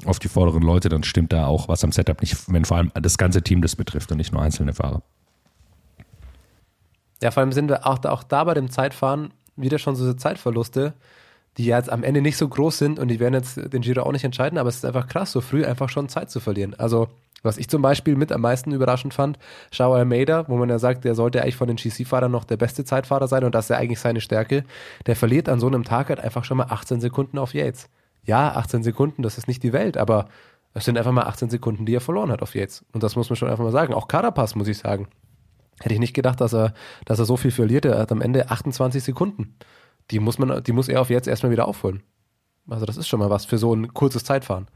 auf 0.06 0.18
die 0.18 0.28
vorderen 0.28 0.62
Leute, 0.62 0.88
dann 0.88 1.02
stimmt 1.04 1.32
da 1.32 1.46
auch 1.46 1.68
was 1.68 1.84
am 1.84 1.92
Setup 1.92 2.20
nicht, 2.22 2.36
wenn 2.52 2.64
vor 2.64 2.78
allem 2.78 2.90
das 2.94 3.18
ganze 3.18 3.42
Team 3.42 3.60
das 3.62 3.76
betrifft 3.76 4.10
und 4.10 4.16
nicht 4.18 4.32
nur 4.32 4.40
einzelne 4.42 4.72
Fahrer. 4.72 5.02
Ja, 7.22 7.30
vor 7.30 7.42
allem 7.42 7.52
sind 7.52 7.68
wir 7.68 7.86
auch, 7.86 7.98
da- 7.98 8.10
auch 8.12 8.22
da 8.22 8.44
bei 8.44 8.54
dem 8.54 8.70
Zeitfahren 8.70 9.32
wieder 9.56 9.78
schon 9.78 9.94
so 9.94 10.12
Zeitverluste, 10.14 10.94
die 11.58 11.66
jetzt 11.66 11.90
am 11.90 12.04
Ende 12.04 12.22
nicht 12.22 12.36
so 12.36 12.48
groß 12.48 12.78
sind 12.78 12.98
und 12.98 13.08
die 13.08 13.20
werden 13.20 13.34
jetzt 13.34 13.56
den 13.72 13.82
Giro 13.82 14.02
auch 14.02 14.12
nicht 14.12 14.24
entscheiden, 14.24 14.58
aber 14.58 14.68
es 14.68 14.76
ist 14.76 14.84
einfach 14.84 15.08
krass, 15.08 15.32
so 15.32 15.40
früh 15.40 15.64
einfach 15.64 15.88
schon 15.88 16.08
Zeit 16.08 16.30
zu 16.30 16.40
verlieren. 16.40 16.74
Also, 16.78 17.08
was 17.42 17.58
ich 17.58 17.68
zum 17.68 17.82
Beispiel 17.82 18.16
mit 18.16 18.32
am 18.32 18.42
meisten 18.42 18.72
überraschend 18.72 19.14
fand, 19.14 19.38
Schau 19.70 19.94
Almeida, 19.94 20.46
wo 20.48 20.56
man 20.56 20.68
ja 20.68 20.78
sagt, 20.78 21.04
der 21.04 21.14
sollte 21.14 21.42
eigentlich 21.42 21.56
von 21.56 21.68
den 21.68 21.76
GC-Fahrern 21.76 22.30
noch 22.30 22.44
der 22.44 22.56
beste 22.56 22.84
Zeitfahrer 22.84 23.28
sein 23.28 23.44
und 23.44 23.54
das 23.54 23.66
ist 23.66 23.68
ja 23.70 23.76
eigentlich 23.78 24.00
seine 24.00 24.20
Stärke, 24.20 24.64
der 25.06 25.16
verliert 25.16 25.48
an 25.48 25.58
so 25.58 25.66
einem 25.66 25.84
Tag 25.84 26.10
halt 26.10 26.20
einfach 26.20 26.44
schon 26.44 26.58
mal 26.58 26.66
18 26.68 27.00
Sekunden 27.00 27.38
auf 27.38 27.54
Yates. 27.54 27.88
Ja, 28.24 28.52
18 28.52 28.82
Sekunden, 28.82 29.22
das 29.22 29.38
ist 29.38 29.48
nicht 29.48 29.62
die 29.62 29.72
Welt, 29.72 29.96
aber 29.96 30.28
es 30.74 30.84
sind 30.84 30.98
einfach 30.98 31.12
mal 31.12 31.24
18 31.24 31.50
Sekunden, 31.50 31.86
die 31.86 31.94
er 31.94 32.00
verloren 32.00 32.30
hat 32.30 32.42
auf 32.42 32.54
Yates. 32.54 32.84
Und 32.92 33.02
das 33.02 33.16
muss 33.16 33.28
man 33.28 33.36
schon 33.36 33.48
einfach 33.48 33.64
mal 33.64 33.72
sagen. 33.72 33.92
Auch 33.92 34.08
Carapaz, 34.08 34.54
muss 34.54 34.68
ich 34.68 34.78
sagen. 34.78 35.08
Hätte 35.80 35.94
ich 35.94 36.00
nicht 36.00 36.14
gedacht, 36.14 36.40
dass 36.40 36.54
er, 36.54 36.74
dass 37.06 37.18
er 37.18 37.24
so 37.24 37.36
viel 37.36 37.50
verliert. 37.50 37.86
Er 37.86 37.98
hat 37.98 38.12
am 38.12 38.20
Ende 38.20 38.50
28 38.50 39.02
Sekunden. 39.02 39.56
Die 40.10 40.18
muss 40.18 40.38
man, 40.38 40.62
die 40.62 40.72
muss 40.72 40.88
er 40.88 41.00
auf 41.00 41.10
jetzt 41.10 41.28
erstmal 41.28 41.52
wieder 41.52 41.68
aufholen. 41.68 42.02
Also 42.68 42.86
das 42.86 42.96
ist 42.96 43.08
schon 43.08 43.20
mal 43.20 43.30
was 43.30 43.44
für 43.44 43.58
so 43.58 43.74
ein 43.74 43.92
kurzes 43.94 44.24
Zeitfahren. 44.24 44.66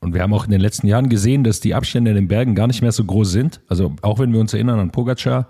Und 0.00 0.14
wir 0.14 0.22
haben 0.22 0.34
auch 0.34 0.44
in 0.44 0.50
den 0.50 0.60
letzten 0.60 0.88
Jahren 0.88 1.08
gesehen, 1.08 1.44
dass 1.44 1.60
die 1.60 1.74
Abstände 1.74 2.10
in 2.10 2.16
den 2.16 2.28
Bergen 2.28 2.56
gar 2.56 2.66
nicht 2.66 2.82
mehr 2.82 2.90
so 2.90 3.04
groß 3.04 3.30
sind. 3.30 3.60
Also 3.68 3.94
auch 4.02 4.18
wenn 4.18 4.32
wir 4.32 4.40
uns 4.40 4.52
erinnern 4.52 4.80
an 4.80 4.90
Pogacar, 4.90 5.46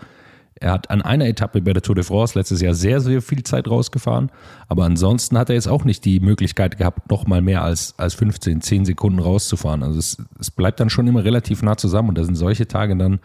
er 0.62 0.72
hat 0.72 0.90
an 0.90 1.02
einer 1.02 1.26
Etappe 1.26 1.62
bei 1.62 1.72
der 1.72 1.82
Tour 1.82 1.94
de 1.94 2.04
France 2.04 2.38
letztes 2.38 2.60
Jahr 2.60 2.74
sehr, 2.74 3.00
sehr 3.00 3.22
viel 3.22 3.42
Zeit 3.42 3.66
rausgefahren. 3.68 4.30
Aber 4.68 4.84
ansonsten 4.84 5.38
hat 5.38 5.48
er 5.48 5.54
jetzt 5.54 5.68
auch 5.68 5.84
nicht 5.84 6.04
die 6.04 6.20
Möglichkeit 6.20 6.76
gehabt, 6.76 7.10
noch 7.10 7.26
mal 7.26 7.40
mehr 7.40 7.64
als, 7.64 7.94
als 7.98 8.14
15, 8.14 8.60
10 8.60 8.84
Sekunden 8.84 9.18
rauszufahren. 9.18 9.82
Also 9.82 9.98
es, 9.98 10.18
es 10.38 10.50
bleibt 10.50 10.78
dann 10.78 10.90
schon 10.90 11.06
immer 11.06 11.24
relativ 11.24 11.62
nah 11.62 11.76
zusammen 11.76 12.10
und 12.10 12.18
da 12.18 12.24
sind 12.24 12.36
solche 12.36 12.68
Tage 12.68 12.96
dann, 12.96 13.20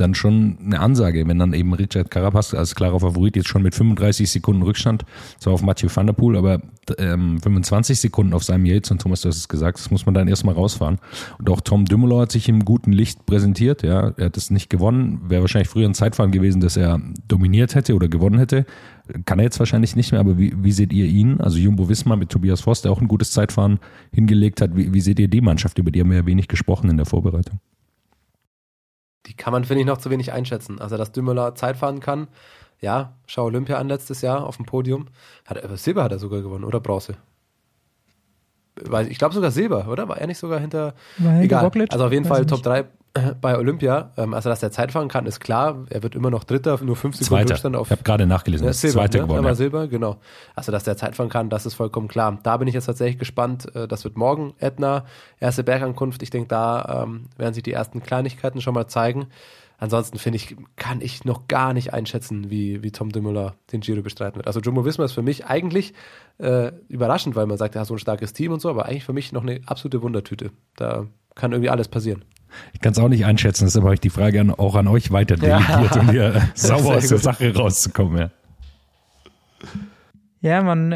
dann 0.00 0.14
schon 0.14 0.58
eine 0.64 0.80
Ansage, 0.80 1.26
wenn 1.26 1.38
dann 1.38 1.52
eben 1.52 1.72
Richard 1.74 2.10
Carapaz 2.10 2.54
als 2.54 2.74
klarer 2.74 3.00
Favorit 3.00 3.36
jetzt 3.36 3.48
schon 3.48 3.62
mit 3.62 3.74
35 3.74 4.30
Sekunden 4.30 4.62
Rückstand, 4.62 5.04
zwar 5.38 5.52
auf 5.52 5.62
Mathieu 5.62 5.88
van 5.92 6.06
der 6.06 6.14
Poel, 6.14 6.36
aber 6.36 6.60
ähm, 6.98 7.40
25 7.40 8.00
Sekunden 8.00 8.32
auf 8.32 8.44
seinem 8.44 8.64
Yates 8.66 8.90
und 8.90 9.02
Thomas, 9.02 9.20
du 9.20 9.28
hast 9.28 9.36
es 9.36 9.48
gesagt, 9.48 9.78
das 9.78 9.90
muss 9.90 10.06
man 10.06 10.14
dann 10.14 10.28
erstmal 10.28 10.54
rausfahren. 10.54 10.98
Und 11.38 11.50
auch 11.50 11.60
Tom 11.60 11.84
Dumoulin 11.84 12.20
hat 12.20 12.32
sich 12.32 12.48
im 12.48 12.64
guten 12.64 12.92
Licht 12.92 13.26
präsentiert, 13.26 13.82
ja, 13.82 14.12
er 14.16 14.26
hat 14.26 14.36
es 14.36 14.50
nicht 14.50 14.70
gewonnen, 14.70 15.22
wäre 15.28 15.42
wahrscheinlich 15.42 15.68
früher 15.68 15.88
ein 15.88 15.94
Zeitfahren 15.94 16.30
gewesen, 16.32 16.60
dass 16.60 16.76
er 16.76 17.00
dominiert 17.26 17.74
hätte 17.74 17.94
oder 17.94 18.08
gewonnen 18.08 18.38
hätte. 18.38 18.66
Kann 19.24 19.38
er 19.38 19.44
jetzt 19.44 19.58
wahrscheinlich 19.58 19.96
nicht 19.96 20.12
mehr, 20.12 20.20
aber 20.20 20.38
wie, 20.38 20.52
wie 20.62 20.72
seht 20.72 20.92
ihr 20.92 21.06
ihn? 21.06 21.40
Also 21.40 21.58
Jumbo 21.58 21.88
Wismar 21.88 22.16
mit 22.16 22.28
Tobias 22.28 22.60
Voss, 22.60 22.82
der 22.82 22.92
auch 22.92 23.00
ein 23.00 23.08
gutes 23.08 23.30
Zeitfahren 23.30 23.78
hingelegt 24.12 24.60
hat. 24.60 24.76
Wie, 24.76 24.92
wie 24.92 25.00
seht 25.00 25.18
ihr 25.18 25.28
die 25.28 25.40
Mannschaft? 25.40 25.78
Über 25.78 25.90
die 25.90 26.00
haben 26.00 26.10
wir 26.10 26.18
ja 26.18 26.26
wenig 26.26 26.48
gesprochen 26.48 26.90
in 26.90 26.98
der 26.98 27.06
Vorbereitung. 27.06 27.58
Die 29.26 29.34
kann 29.34 29.52
man, 29.52 29.64
finde 29.64 29.80
ich, 29.82 29.86
noch 29.86 29.98
zu 29.98 30.10
wenig 30.10 30.32
einschätzen. 30.32 30.80
Also, 30.80 30.96
dass 30.96 31.12
Dümmler 31.12 31.54
Zeit 31.54 31.76
fahren 31.76 32.00
kann. 32.00 32.28
Ja, 32.80 33.16
schau 33.26 33.44
Olympia 33.44 33.78
an 33.78 33.88
letztes 33.88 34.22
Jahr 34.22 34.46
auf 34.46 34.56
dem 34.56 34.66
Podium. 34.66 35.08
Hat 35.44 35.56
er, 35.56 35.76
Silber 35.76 36.04
hat 36.04 36.12
er 36.12 36.18
sogar 36.18 36.42
gewonnen 36.42 36.64
oder 36.64 36.80
Bronze? 36.80 37.16
Weil 38.86 39.10
ich 39.10 39.18
glaube 39.18 39.34
sogar 39.34 39.50
Silber, 39.50 39.88
oder? 39.88 40.08
War 40.08 40.18
er 40.18 40.26
nicht 40.26 40.38
sogar 40.38 40.60
hinter. 40.60 40.94
Helge 41.18 41.44
Egal. 41.44 41.64
Roglic? 41.64 41.92
Also 41.92 42.04
auf 42.06 42.12
jeden 42.12 42.24
Weiß 42.24 42.36
Fall 42.36 42.46
Top 42.46 42.58
nicht. 42.58 42.66
3. 42.66 42.84
bei 43.40 43.56
Olympia. 43.58 44.10
Ähm, 44.16 44.34
also, 44.34 44.48
dass 44.48 44.62
er 44.62 44.70
Zeit 44.70 44.92
fahren 44.92 45.08
kann, 45.08 45.26
ist 45.26 45.40
klar. 45.40 45.86
Er 45.90 46.02
wird 46.02 46.14
immer 46.14 46.30
noch 46.30 46.44
Dritter, 46.44 46.78
nur 46.82 46.94
fünf 46.94 47.16
Sekunden 47.16 47.28
Zweiter. 47.42 47.50
Rückstand 47.54 47.74
auf. 47.76 47.88
Ich 47.88 47.90
habe 47.92 48.02
gerade 48.02 48.26
nachgelesen, 48.26 48.68
ist 48.68 48.80
Silber, 48.80 49.00
Zweiter 49.00 49.18
ne? 49.18 49.24
geworden. 49.24 49.38
Aber 49.40 49.48
Ja. 49.48 49.54
Silber, 49.54 49.88
genau. 49.88 50.16
Also, 50.54 50.70
dass 50.72 50.84
der 50.84 50.96
Zeit 50.96 51.16
fahren 51.16 51.28
kann, 51.28 51.48
das 51.50 51.66
ist 51.66 51.74
vollkommen 51.74 52.06
klar. 52.08 52.38
Da 52.42 52.56
bin 52.58 52.68
ich 52.68 52.74
jetzt 52.74 52.86
tatsächlich 52.86 53.18
gespannt. 53.18 53.74
Äh, 53.74 53.88
Das 53.88 54.04
wird 54.04 54.16
morgen 54.16 54.54
Etna, 54.58 55.04
erste 55.40 55.64
Bergankunft. 55.64 56.22
Ich 56.22 56.30
denke, 56.30 56.48
da 56.48 57.04
ähm, 57.04 57.24
werden 57.36 57.54
sich 57.54 57.62
die 57.62 57.72
ersten 57.72 58.02
Kleinigkeiten 58.02 58.60
schon 58.60 58.74
mal 58.74 58.86
zeigen. 58.86 59.26
Ansonsten 59.80 60.18
finde 60.18 60.36
ich, 60.36 60.56
kann 60.74 61.00
ich 61.00 61.24
noch 61.24 61.46
gar 61.46 61.72
nicht 61.72 61.92
einschätzen, 61.94 62.50
wie, 62.50 62.82
wie 62.82 62.90
Tom 62.90 63.10
Dumoulin 63.10 63.52
den 63.72 63.80
Giro 63.80 64.02
bestreiten 64.02 64.36
wird. 64.36 64.48
Also 64.48 64.58
Jumbo 64.60 64.84
Visma 64.84 65.04
ist 65.04 65.12
für 65.12 65.22
mich 65.22 65.46
eigentlich 65.46 65.94
äh, 66.38 66.72
überraschend, 66.88 67.36
weil 67.36 67.46
man 67.46 67.56
sagt, 67.58 67.76
er 67.76 67.82
hat 67.82 67.86
so 67.86 67.94
ein 67.94 67.98
starkes 68.00 68.32
Team 68.32 68.50
und 68.52 68.60
so, 68.60 68.68
aber 68.70 68.86
eigentlich 68.86 69.04
für 69.04 69.12
mich 69.12 69.30
noch 69.32 69.42
eine 69.42 69.60
absolute 69.66 70.02
Wundertüte. 70.02 70.50
Da 70.74 71.06
kann 71.36 71.52
irgendwie 71.52 71.70
alles 71.70 71.86
passieren. 71.86 72.24
Ich 72.72 72.80
kann 72.80 72.92
es 72.92 72.98
auch 72.98 73.08
nicht 73.08 73.24
einschätzen, 73.24 73.66
deshalb 73.66 73.84
habe 73.84 73.94
ich 73.94 74.00
die 74.00 74.10
Frage 74.10 74.40
an, 74.40 74.50
auch 74.50 74.74
an 74.74 74.88
euch 74.88 75.12
weiter 75.12 75.36
Ja. 75.36 75.60
delegiert, 75.60 75.96
um 75.96 76.10
hier 76.10 76.48
sauber 76.54 76.96
aus 76.96 77.06
der. 77.08 77.18
Sache 77.18 77.54
rauszukommen. 77.54 78.18
Ja. 78.18 78.30
Ja, 80.40 80.62
man 80.62 80.92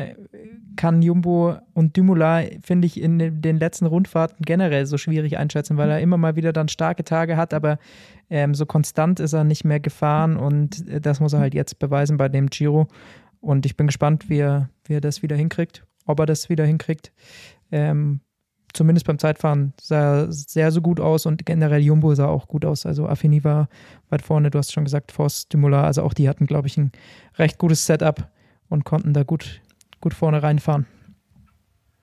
kann 0.82 1.00
Jumbo 1.00 1.58
und 1.74 1.96
Dumoulin, 1.96 2.60
finde 2.60 2.86
ich, 2.86 3.00
in 3.00 3.40
den- 3.40 3.58
letzten 3.60 3.86
Rundfahrten 3.86 4.38
generell 4.44 4.84
so 4.84 4.98
schwierig 4.98 5.38
einschätzen, 5.38 5.76
weil 5.76 5.88
er 5.88 6.00
immer 6.00 6.16
mal 6.16 6.34
wieder 6.34 6.52
dann 6.52 6.66
starke 6.66 7.04
Tage 7.04 7.36
hat, 7.36 7.54
aber 7.54 7.78
ähm, 8.30 8.52
so 8.52 8.66
konstant 8.66 9.20
ist 9.20 9.32
er 9.32 9.44
nicht 9.44 9.64
mehr 9.64 9.78
gefahren 9.78 10.36
und 10.36 10.88
äh, 10.88 11.00
das 11.00 11.20
muss 11.20 11.34
er 11.34 11.38
halt 11.38 11.54
jetzt 11.54 11.78
beweisen 11.78 12.16
bei 12.16 12.28
dem 12.28 12.48
Giro. 12.48 12.88
Und 13.40 13.64
ich 13.64 13.76
bin 13.76 13.86
gespannt, 13.86 14.28
wie 14.28 14.38
er, 14.38 14.70
wie 14.84 14.94
er 14.94 15.00
das 15.00 15.22
wieder 15.22 15.36
hinkriegt, 15.36 15.86
ob 16.04 16.18
er 16.18 16.26
das 16.26 16.48
wieder 16.48 16.64
hinkriegt. 16.64 17.12
Ähm, 17.70 18.18
zumindest 18.72 19.06
beim 19.06 19.20
Zeitfahren 19.20 19.74
sah 19.80 20.22
er 20.22 20.32
sehr 20.32 20.72
so 20.72 20.80
gut 20.80 20.98
aus 20.98 21.26
und 21.26 21.46
generell 21.46 21.80
Jumbo 21.80 22.12
sah 22.16 22.26
auch 22.26 22.48
gut 22.48 22.64
aus. 22.64 22.86
Also 22.86 23.06
Affini 23.06 23.44
war 23.44 23.68
weit 24.10 24.22
vorne, 24.22 24.50
du 24.50 24.58
hast 24.58 24.72
schon 24.72 24.82
gesagt, 24.82 25.12
Voss, 25.12 25.46
Dumoulin, 25.48 25.78
also 25.78 26.02
auch 26.02 26.12
die 26.12 26.28
hatten, 26.28 26.46
glaube 26.46 26.66
ich, 26.66 26.76
ein 26.76 26.90
recht 27.38 27.58
gutes 27.58 27.86
Setup 27.86 28.32
und 28.68 28.84
konnten 28.84 29.12
da 29.12 29.22
gut, 29.22 29.60
gut 30.02 30.12
vorne 30.12 30.42
reinfahren. 30.42 30.86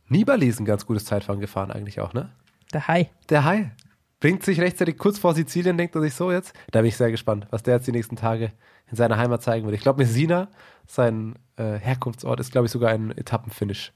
Nibali 0.07 0.47
ist 0.47 0.59
ein 0.59 0.65
ganz 0.65 0.87
gutes 0.87 1.05
Zeitfahren 1.05 1.39
gefahren 1.39 1.69
eigentlich 1.69 2.01
auch, 2.01 2.13
ne? 2.13 2.31
Der 2.73 2.87
Hai. 2.87 3.11
Der 3.29 3.45
Hai 3.45 3.71
bringt 4.19 4.43
sich 4.43 4.59
rechtzeitig 4.59 4.97
kurz 4.97 5.19
vor 5.19 5.33
Sizilien, 5.35 5.77
denkt 5.77 5.95
er 5.95 6.01
sich 6.01 6.15
so 6.15 6.31
jetzt. 6.31 6.53
Da 6.71 6.79
bin 6.79 6.89
ich 6.89 6.97
sehr 6.97 7.11
gespannt, 7.11 7.47
was 7.51 7.63
der 7.63 7.75
jetzt 7.75 7.87
die 7.87 7.91
nächsten 7.91 8.15
Tage 8.15 8.51
in 8.89 8.97
seiner 8.97 9.17
Heimat 9.17 9.43
zeigen 9.43 9.65
wird. 9.65 9.75
Ich 9.75 9.81
glaube, 9.81 9.99
Messina, 10.03 10.49
sein 10.87 11.35
äh, 11.57 11.77
Herkunftsort, 11.77 12.39
ist, 12.39 12.51
glaube 12.51 12.65
ich, 12.65 12.71
sogar 12.71 12.89
ein 12.89 13.11
Etappenfinish. 13.11 13.93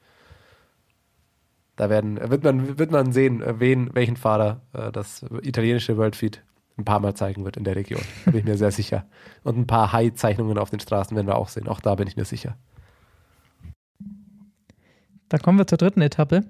Da 1.75 1.89
werden, 1.89 2.19
wird, 2.29 2.43
man, 2.43 2.77
wird 2.77 2.91
man 2.91 3.11
sehen, 3.11 3.41
äh, 3.41 3.59
wen, 3.59 3.93
welchen 3.95 4.15
Fahrer 4.17 4.61
äh, 4.73 4.91
das 4.91 5.25
italienische 5.41 5.97
Worldfeed 5.97 6.43
ein 6.77 6.85
paar 6.85 6.99
Mal 6.99 7.15
zeigen 7.15 7.43
wird 7.43 7.57
in 7.57 7.63
der 7.63 7.75
Region. 7.75 8.01
Da 8.25 8.31
bin 8.31 8.39
ich 8.41 8.45
mir 8.45 8.57
sehr 8.57 8.71
sicher. 8.71 9.05
Und 9.43 9.57
ein 9.57 9.67
paar 9.67 9.91
Hai-Zeichnungen 9.93 10.57
auf 10.57 10.69
den 10.69 10.79
Straßen 10.79 11.15
werden 11.15 11.27
wir 11.27 11.37
auch 11.37 11.49
sehen. 11.49 11.67
Auch 11.67 11.79
da 11.79 11.95
bin 11.95 12.07
ich 12.07 12.17
mir 12.17 12.25
sicher. 12.25 12.55
Da 15.33 15.39
kommen 15.39 15.57
wir 15.57 15.65
zur 15.65 15.79
dritten 15.79 16.03
Etappe. 16.03 16.41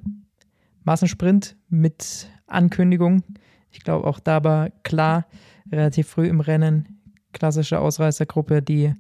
Massensprint 0.83 1.55
mit 1.69 2.27
Ankündigung. 2.47 3.23
Ich 3.71 3.79
glaube, 3.79 4.05
auch 4.05 4.19
da 4.19 4.43
war 4.43 4.71
klar, 4.83 5.25
relativ 5.71 6.09
früh 6.09 6.27
im 6.27 6.41
Rennen, 6.41 6.99
klassische 7.31 7.79
Ausreißergruppe, 7.79 8.61
die 8.61 8.93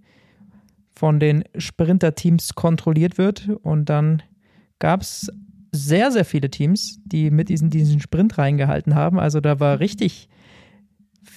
von 0.95 1.19
den 1.19 1.43
Sprinterteams 1.57 2.55
kontrolliert 2.55 3.17
wird. 3.17 3.49
Und 3.61 3.89
dann 3.89 4.23
gab 4.79 5.01
es 5.01 5.29
sehr, 5.73 6.13
sehr 6.13 6.23
viele 6.23 6.49
Teams, 6.49 7.01
die 7.03 7.29
mit 7.29 7.49
diesen, 7.49 7.69
diesen 7.69 7.99
Sprint 7.99 8.37
reingehalten 8.37 8.95
haben. 8.95 9.19
Also 9.19 9.41
da 9.41 9.59
war 9.59 9.81
richtig, 9.81 10.29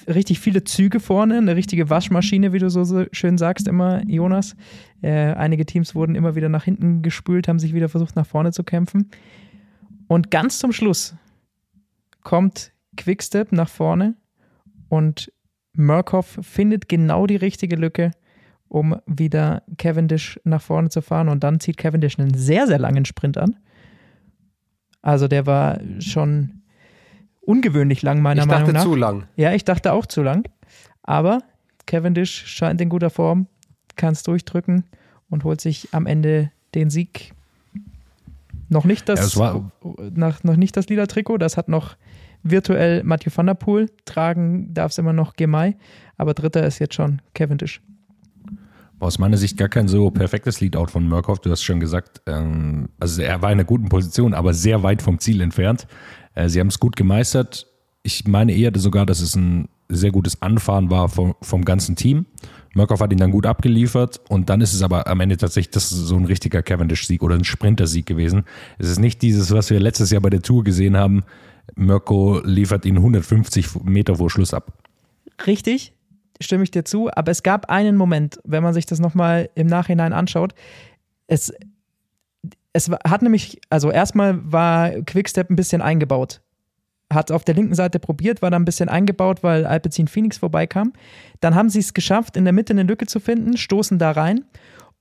richtig 0.08 0.40
viele 0.40 0.64
Züge 0.64 1.00
vorne, 1.00 1.38
eine 1.38 1.56
richtige 1.56 1.90
Waschmaschine, 1.90 2.52
wie 2.52 2.58
du 2.58 2.70
so, 2.70 2.84
so 2.84 3.04
schön 3.12 3.38
sagst 3.38 3.68
immer, 3.68 4.02
Jonas. 4.06 4.56
Äh, 5.02 5.32
einige 5.34 5.66
Teams 5.66 5.94
wurden 5.94 6.14
immer 6.14 6.34
wieder 6.34 6.48
nach 6.48 6.64
hinten 6.64 7.02
gespült, 7.02 7.48
haben 7.48 7.58
sich 7.58 7.74
wieder 7.74 7.88
versucht, 7.88 8.16
nach 8.16 8.26
vorne 8.26 8.52
zu 8.52 8.64
kämpfen. 8.64 9.10
Und 10.08 10.30
ganz 10.30 10.58
zum 10.58 10.72
Schluss 10.72 11.14
kommt 12.22 12.72
Quickstep 12.96 13.52
nach 13.52 13.68
vorne 13.68 14.14
und 14.88 15.32
Murkoff 15.74 16.38
findet 16.42 16.88
genau 16.88 17.26
die 17.26 17.36
richtige 17.36 17.76
Lücke, 17.76 18.12
um 18.68 18.96
wieder 19.06 19.62
Cavendish 19.78 20.40
nach 20.44 20.62
vorne 20.62 20.88
zu 20.88 21.02
fahren. 21.02 21.28
Und 21.28 21.44
dann 21.44 21.60
zieht 21.60 21.76
Cavendish 21.76 22.18
einen 22.18 22.34
sehr, 22.34 22.66
sehr 22.66 22.78
langen 22.78 23.04
Sprint 23.04 23.36
an. 23.36 23.56
Also 25.02 25.28
der 25.28 25.46
war 25.46 25.78
schon 26.00 26.62
ungewöhnlich 27.46 28.02
lang, 28.02 28.20
meiner 28.20 28.42
ich 28.42 28.46
Meinung 28.48 28.64
dachte 28.64 28.72
nach. 28.74 28.82
zu 28.84 28.94
lang. 28.94 29.24
Ja, 29.36 29.52
ich 29.52 29.64
dachte 29.64 29.92
auch 29.92 30.06
zu 30.06 30.22
lang. 30.22 30.46
Aber 31.02 31.40
Cavendish 31.86 32.46
scheint 32.46 32.80
in 32.80 32.88
guter 32.88 33.10
Form, 33.10 33.46
kann 33.96 34.12
es 34.12 34.22
durchdrücken 34.22 34.84
und 35.30 35.44
holt 35.44 35.60
sich 35.60 35.88
am 35.92 36.06
Ende 36.06 36.50
den 36.74 36.90
Sieg. 36.90 37.32
Noch 38.68 38.84
nicht 38.84 39.08
das, 39.08 39.34
Ja, 39.34 39.40
war- 39.40 39.70
nach, 40.14 40.42
noch 40.42 40.56
nicht 40.56 40.76
das 40.76 40.88
lila 40.88 41.06
Trikot, 41.06 41.38
das 41.38 41.56
hat 41.56 41.68
noch 41.68 41.96
virtuell 42.42 43.04
Mathieu 43.04 43.30
van 43.34 43.46
der 43.46 43.54
Poel. 43.54 43.88
Tragen 44.04 44.74
darf 44.74 44.90
es 44.90 44.98
immer 44.98 45.12
noch 45.12 45.34
Gemei, 45.34 45.76
aber 46.16 46.34
dritter 46.34 46.66
ist 46.66 46.80
jetzt 46.80 46.94
schon 46.94 47.22
Cavendish. 47.34 47.80
War 48.98 49.08
aus 49.08 49.18
meiner 49.18 49.36
Sicht 49.36 49.56
gar 49.58 49.68
kein 49.68 49.88
so 49.88 50.10
perfektes 50.10 50.60
Leadout 50.60 50.86
von 50.86 51.06
Murkoff. 51.08 51.38
Du 51.40 51.50
hast 51.50 51.62
schon 51.62 51.80
gesagt, 51.80 52.22
ähm, 52.26 52.88
also 52.98 53.20
er 53.22 53.42
war 53.42 53.50
in 53.52 53.58
einer 53.58 53.64
guten 53.64 53.88
Position, 53.88 54.32
aber 54.34 54.54
sehr 54.54 54.82
weit 54.82 55.02
vom 55.02 55.18
Ziel 55.18 55.40
entfernt. 55.42 55.86
Äh, 56.36 56.48
sie 56.48 56.60
haben 56.60 56.68
es 56.68 56.78
gut 56.78 56.94
gemeistert. 56.94 57.66
Ich 58.04 58.28
meine 58.28 58.54
eher 58.54 58.70
sogar, 58.76 59.04
dass 59.04 59.20
es 59.20 59.34
ein 59.34 59.68
sehr 59.88 60.12
gutes 60.12 60.40
Anfahren 60.42 60.90
war 60.90 61.08
vom, 61.08 61.34
vom 61.42 61.64
ganzen 61.64 61.96
Team. 61.96 62.26
Murkoff 62.74 63.00
hat 63.00 63.12
ihn 63.12 63.18
dann 63.18 63.30
gut 63.30 63.46
abgeliefert 63.46 64.20
und 64.28 64.50
dann 64.50 64.60
ist 64.60 64.74
es 64.74 64.82
aber 64.82 65.06
am 65.06 65.20
Ende 65.20 65.36
tatsächlich 65.36 65.70
das 65.70 65.88
so 65.88 66.16
ein 66.16 66.26
richtiger 66.26 66.62
Cavendish-Sieg 66.62 67.22
oder 67.22 67.34
ein 67.34 67.44
Sprinter-Sieg 67.44 68.04
gewesen. 68.04 68.44
Es 68.78 68.88
ist 68.88 68.98
nicht 68.98 69.22
dieses, 69.22 69.50
was 69.50 69.70
wir 69.70 69.80
letztes 69.80 70.10
Jahr 70.10 70.20
bei 70.20 70.30
der 70.30 70.42
Tour 70.42 70.62
gesehen 70.62 70.96
haben. 70.96 71.24
Mirko 71.74 72.40
liefert 72.44 72.84
ihn 72.84 72.96
150 72.96 73.82
Meter 73.84 74.16
vor 74.16 74.30
Schluss 74.30 74.52
ab. 74.52 74.72
Richtig, 75.46 75.94
stimme 76.40 76.64
ich 76.64 76.70
dir 76.70 76.84
zu, 76.84 77.10
aber 77.12 77.32
es 77.32 77.42
gab 77.42 77.70
einen 77.70 77.96
Moment, 77.96 78.38
wenn 78.44 78.62
man 78.62 78.74
sich 78.74 78.86
das 78.86 78.98
nochmal 78.98 79.48
im 79.54 79.66
Nachhinein 79.66 80.12
anschaut. 80.12 80.54
Es, 81.28 81.52
es 82.76 82.90
hat 83.08 83.22
nämlich, 83.22 83.58
also 83.70 83.90
erstmal 83.90 84.38
war 84.52 84.90
Quickstep 84.90 85.50
ein 85.50 85.56
bisschen 85.56 85.80
eingebaut. 85.80 86.42
Hat 87.10 87.30
auf 87.30 87.44
der 87.44 87.54
linken 87.54 87.74
Seite 87.74 87.98
probiert, 87.98 88.42
war 88.42 88.50
dann 88.50 88.62
ein 88.62 88.66
bisschen 88.66 88.88
eingebaut, 88.88 89.42
weil 89.42 89.64
Alpecin 89.64 90.08
Phoenix 90.08 90.38
vorbeikam. 90.38 90.92
Dann 91.40 91.54
haben 91.54 91.70
sie 91.70 91.78
es 91.78 91.94
geschafft, 91.94 92.36
in 92.36 92.44
der 92.44 92.52
Mitte 92.52 92.72
eine 92.72 92.82
Lücke 92.82 93.06
zu 93.06 93.18
finden, 93.18 93.56
stoßen 93.56 93.98
da 93.98 94.10
rein. 94.10 94.44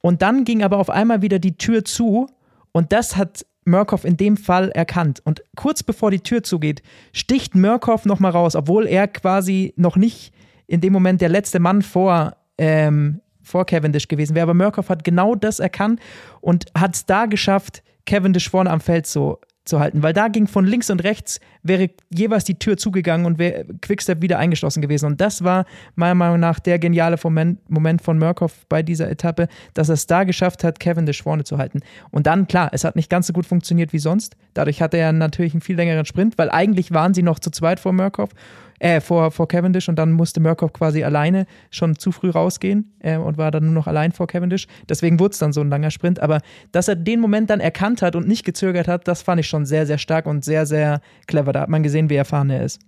Und 0.01 0.22
dann 0.22 0.46
ging 0.46 0.63
aber 0.63 0.77
auf 0.77 0.89
einmal 0.89 1.22
wieder 1.22 1.39
die 1.39 1.58
Tür 1.58 1.84
zu 1.84 2.27
und 2.72 2.94
das 2.94 3.17
hat 3.17 3.46
Murkoff 3.65 4.05
in 4.05 4.15
dem 4.15 4.38
Fall 4.38 4.70
erkannt. 4.70 5.22
Und 5.25 5.44
kurz 5.55 5.84
bevor 5.84 6.12
die 6.12 6.20
Tür 6.20 6.44
zugeht, 6.44 6.82
sticht 7.12 7.55
Murkoff 7.55 8.05
nochmal 8.05 8.32
raus, 8.32 8.55
obwohl 8.55 8.88
er 8.88 9.08
quasi 9.08 9.74
noch 9.75 9.98
nicht 9.98 10.32
in 10.67 10.79
dem 10.79 10.94
Moment 10.94 11.22
der 11.22 11.29
letzte 11.29 11.60
Mann 11.60 11.82
vor, 11.82 12.38
ähm, 12.58 13.22
vor 13.45 13.65
Cavendish 13.65 14.07
gewesen 14.07 14.35
wäre. 14.35 14.43
Aber 14.43 14.53
Murkoff 14.53 14.89
hat 14.89 15.03
genau 15.03 15.35
das 15.35 15.59
erkannt 15.59 15.99
und 16.41 16.65
hat 16.77 16.95
es 16.95 17.05
da 17.05 17.25
geschafft, 17.25 17.83
Cavendish 18.05 18.49
vorne 18.49 18.69
am 18.69 18.81
Feld 18.81 19.07
so 19.07 19.39
zu 19.65 19.79
halten, 19.79 20.03
weil 20.03 20.13
da 20.13 20.27
ging 20.27 20.47
von 20.47 20.65
links 20.65 20.89
und 20.89 21.03
rechts, 21.03 21.39
wäre 21.63 21.89
jeweils 22.13 22.43
die 22.43 22.57
Tür 22.57 22.77
zugegangen 22.77 23.25
und 23.25 23.39
wäre 23.39 23.65
Quickstep 23.81 24.21
wieder 24.21 24.37
eingeschlossen 24.37 24.81
gewesen. 24.81 25.07
Und 25.07 25.21
das 25.21 25.43
war 25.43 25.65
meiner 25.95 26.15
Meinung 26.15 26.39
nach 26.39 26.59
der 26.59 26.77
geniale 26.77 27.17
Moment, 27.23 27.67
Moment 27.69 28.01
von 28.01 28.19
Murkoff 28.19 28.65
bei 28.69 28.83
dieser 28.83 29.09
Etappe, 29.09 29.47
dass 29.73 29.89
er 29.89 29.93
es 29.93 30.05
da 30.05 30.23
geschafft 30.23 30.63
hat, 30.63 30.79
Cavendish 30.79 31.23
vorne 31.23 31.43
zu 31.43 31.57
halten. 31.57 31.81
Und 32.11 32.27
dann, 32.27 32.47
klar, 32.47 32.69
es 32.73 32.83
hat 32.83 32.95
nicht 32.95 33.09
ganz 33.09 33.27
so 33.27 33.33
gut 33.33 33.47
funktioniert 33.47 33.91
wie 33.91 33.99
sonst. 33.99 34.37
Dadurch 34.53 34.81
hatte 34.81 34.97
er 34.97 35.11
natürlich 35.11 35.53
einen 35.53 35.61
viel 35.61 35.75
längeren 35.75 36.05
Sprint, 36.05 36.37
weil 36.37 36.51
eigentlich 36.51 36.93
waren 36.93 37.15
sie 37.15 37.23
noch 37.23 37.39
zu 37.39 37.49
zweit 37.49 37.79
vor 37.79 37.93
Murkoff, 37.93 38.29
äh, 38.79 39.01
vor, 39.01 39.32
vor 39.32 39.48
Cavendish 39.48 39.89
und 39.89 39.98
dann 39.98 40.12
musste 40.12 40.39
Murkoff 40.39 40.74
quasi 40.74 41.03
alleine 41.03 41.46
schon 41.72 41.96
zu 41.96 42.12
früh 42.12 42.29
rausgehen 42.29 42.94
äh, 43.00 43.17
und 43.17 43.38
war 43.38 43.51
dann 43.51 43.65
nur 43.65 43.74
noch 43.74 43.88
allein 43.88 44.12
vor 44.12 44.27
Cavendish. 44.27 44.67
Deswegen 44.89 45.20
wurde 45.20 45.34
es 45.34 45.39
dann 45.39 45.53
so 45.53 45.62
ein 45.62 45.70
langer 45.70 45.91
Sprint. 45.91 46.20
Aber 46.20 46.41
dass 46.72 46.88
er 46.88 46.96
den 46.96 47.20
Moment 47.20 47.50
dann 47.50 47.60
erkannt 47.60 48.01
hat 48.01 48.15
und 48.15 48.27
nicht 48.27 48.46
gezögert 48.46 48.88
hat, 48.88 49.08
das 49.08 49.22
fand 49.22 49.39
ich 49.39 49.48
schon 49.48 49.65
sehr, 49.65 49.86
sehr 49.86 49.98
stark 49.98 50.25
und 50.25 50.44
sehr, 50.44 50.65
sehr 50.65 51.01
clever. 51.27 51.53
Da 51.53 51.62
hat 51.62 51.70
man 51.70 51.84
gesehen, 51.84 52.10
wie 52.10 52.15
erfahren 52.15 52.50
er 52.50 52.63
ist. 52.63 52.79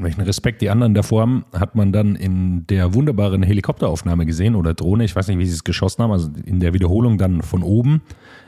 Welchen 0.00 0.20
Respekt 0.20 0.62
die 0.62 0.70
anderen 0.70 0.94
davor 0.94 1.22
haben, 1.22 1.44
hat 1.52 1.74
man 1.74 1.92
dann 1.92 2.14
in 2.14 2.64
der 2.68 2.94
wunderbaren 2.94 3.42
Helikopteraufnahme 3.42 4.26
gesehen 4.26 4.54
oder 4.54 4.72
Drohne, 4.72 5.04
ich 5.04 5.16
weiß 5.16 5.26
nicht, 5.26 5.38
wie 5.38 5.46
sie 5.46 5.54
es 5.54 5.64
geschossen 5.64 6.04
haben, 6.04 6.12
also 6.12 6.30
in 6.44 6.60
der 6.60 6.72
Wiederholung 6.72 7.18
dann 7.18 7.42
von 7.42 7.64
oben, 7.64 8.02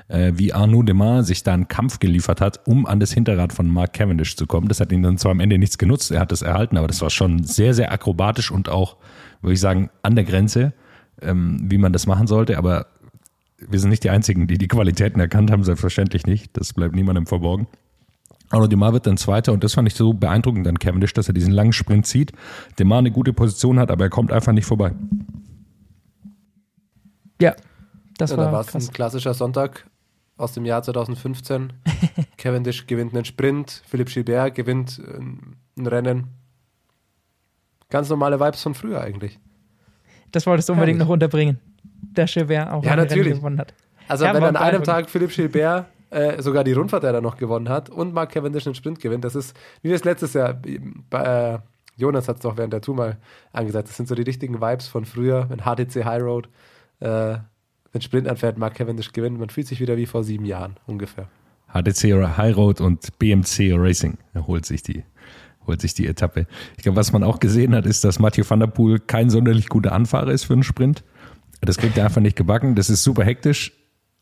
äh, 0.06 0.32
wie 0.36 0.52
Arnaud 0.52 0.88
Demar 0.88 1.24
sich 1.24 1.42
da 1.42 1.52
einen 1.52 1.66
Kampf 1.66 1.98
geliefert 1.98 2.40
hat, 2.40 2.66
um 2.68 2.86
an 2.86 3.00
das 3.00 3.12
Hinterrad 3.12 3.52
von 3.52 3.68
Mark 3.68 3.94
Cavendish 3.94 4.36
zu 4.36 4.46
kommen. 4.46 4.68
Das 4.68 4.78
hat 4.78 4.92
ihm 4.92 5.02
dann 5.02 5.18
zwar 5.18 5.32
am 5.32 5.40
Ende 5.40 5.58
nichts 5.58 5.76
genutzt, 5.76 6.12
er 6.12 6.20
hat 6.20 6.30
es 6.30 6.42
erhalten, 6.42 6.76
aber 6.76 6.86
das 6.86 7.02
war 7.02 7.10
schon 7.10 7.42
sehr, 7.42 7.74
sehr 7.74 7.90
akrobatisch 7.90 8.52
und 8.52 8.68
auch, 8.68 8.96
würde 9.42 9.54
ich 9.54 9.60
sagen, 9.60 9.90
an 10.02 10.14
der 10.14 10.24
Grenze, 10.24 10.72
ähm, 11.20 11.58
wie 11.64 11.78
man 11.78 11.92
das 11.92 12.06
machen 12.06 12.28
sollte, 12.28 12.58
aber 12.58 12.86
wir 13.58 13.78
sind 13.80 13.90
nicht 13.90 14.04
die 14.04 14.10
Einzigen, 14.10 14.46
die 14.46 14.56
die 14.56 14.68
Qualitäten 14.68 15.20
erkannt 15.20 15.50
haben, 15.50 15.64
selbstverständlich 15.64 16.26
nicht. 16.26 16.56
Das 16.56 16.72
bleibt 16.72 16.94
niemandem 16.94 17.26
verborgen. 17.26 17.66
Arno 18.50 18.66
Demar 18.66 18.92
wird 18.92 19.06
dann 19.06 19.16
Zweiter 19.16 19.52
und 19.52 19.62
das 19.64 19.74
fand 19.74 19.86
ich 19.88 19.94
so 19.94 20.12
beeindruckend 20.12 20.66
an 20.66 20.78
Cavendish, 20.78 21.12
dass 21.14 21.28
er 21.28 21.34
diesen 21.34 21.52
langen 21.52 21.72
Sprint 21.72 22.06
zieht. 22.06 22.32
Demar 22.78 22.98
eine 22.98 23.10
gute 23.10 23.32
Position 23.32 23.78
hat, 23.78 23.90
aber 23.90 24.04
er 24.04 24.10
kommt 24.10 24.32
einfach 24.32 24.52
nicht 24.52 24.66
vorbei. 24.66 24.92
Ja, 27.40 27.54
das 28.18 28.30
ja, 28.32 28.36
war 28.36 28.46
da 28.46 28.52
war 28.52 28.60
es 28.60 28.66
krass. 28.68 28.88
ein 28.88 28.92
klassischer 28.92 29.34
Sonntag 29.34 29.86
aus 30.36 30.52
dem 30.52 30.64
Jahr 30.64 30.82
2015. 30.82 31.72
Cavendish 32.36 32.86
gewinnt 32.86 33.14
einen 33.14 33.24
Sprint, 33.24 33.82
Philipp 33.86 34.08
Gilbert 34.08 34.54
gewinnt 34.54 35.00
ein 35.78 35.86
Rennen. 35.86 36.28
Ganz 37.88 38.08
normale 38.08 38.38
Vibes 38.38 38.62
von 38.62 38.74
früher 38.74 39.00
eigentlich. 39.00 39.38
Das 40.32 40.46
wolltest 40.46 40.68
du 40.68 40.74
unbedingt 40.74 40.98
noch 40.98 41.08
unterbringen. 41.08 41.58
Der 42.16 42.26
Chevert 42.26 42.70
auch 42.70 42.84
Ja, 42.84 42.92
ein 42.92 42.98
Rennen 43.00 43.08
natürlich. 43.08 43.34
gewonnen 43.34 43.58
hat. 43.58 43.74
Also 44.08 44.24
Ja, 44.24 44.34
wenn 44.34 44.42
an 44.44 44.56
einem. 44.56 44.82
Tag 44.82 45.08
Philipp 45.08 45.30
Gilbert 45.30 45.86
äh, 46.10 46.42
sogar 46.42 46.64
die 46.64 46.72
Rundfahrt 46.72 47.02
der 47.02 47.12
da 47.12 47.20
noch 47.20 47.36
gewonnen 47.36 47.68
hat 47.68 47.88
und 47.88 48.12
Mark 48.12 48.32
Cavendish 48.32 48.66
einen 48.66 48.74
Sprint 48.74 49.00
gewinnt, 49.00 49.24
das 49.24 49.34
ist, 49.34 49.56
wie 49.82 49.92
es 49.92 50.04
letztes 50.04 50.34
Jahr, 50.34 50.60
bei, 51.08 51.22
äh, 51.22 51.58
Jonas 51.96 52.28
hat 52.28 52.36
es 52.36 52.42
doch 52.42 52.56
während 52.56 52.72
der 52.72 52.80
Tour 52.80 52.96
mal 52.96 53.18
angesagt, 53.52 53.88
das 53.88 53.96
sind 53.96 54.08
so 54.08 54.14
die 54.14 54.22
richtigen 54.22 54.60
Vibes 54.60 54.88
von 54.88 55.04
früher, 55.04 55.48
wenn 55.48 55.60
HTC 55.60 56.04
High 56.04 56.22
Road 56.22 56.48
äh, 57.00 57.36
den 57.92 58.00
Sprint 58.00 58.28
anfährt, 58.28 58.58
Mark 58.58 58.74
Cavendish 58.74 59.12
gewinnt, 59.12 59.38
man 59.38 59.50
fühlt 59.50 59.66
sich 59.66 59.80
wieder 59.80 59.96
wie 59.96 60.06
vor 60.06 60.24
sieben 60.24 60.44
Jahren 60.44 60.76
ungefähr. 60.86 61.28
HTC 61.72 62.36
High 62.36 62.56
Road 62.56 62.80
und 62.80 63.18
BMC 63.18 63.74
Racing 63.74 64.18
holt 64.46 64.66
sich 64.66 64.82
die, 64.82 65.04
holt 65.66 65.80
sich 65.80 65.94
die 65.94 66.06
Etappe. 66.06 66.46
Ich 66.76 66.82
glaube, 66.82 66.96
was 66.96 67.12
man 67.12 67.22
auch 67.22 67.38
gesehen 67.38 67.74
hat, 67.74 67.86
ist, 67.86 68.04
dass 68.04 68.18
Mathieu 68.18 68.44
van 68.48 68.60
der 68.60 68.66
Poel 68.66 68.98
kein 68.98 69.30
sonderlich 69.30 69.68
guter 69.68 69.92
Anfahrer 69.92 70.32
ist 70.32 70.44
für 70.44 70.54
einen 70.54 70.62
Sprint. 70.62 71.04
Das 71.60 71.76
kriegt 71.76 71.96
er 71.98 72.06
einfach 72.06 72.22
nicht 72.22 72.36
gebacken. 72.36 72.74
Das 72.74 72.90
ist 72.90 73.04
super 73.04 73.24
hektisch. 73.24 73.72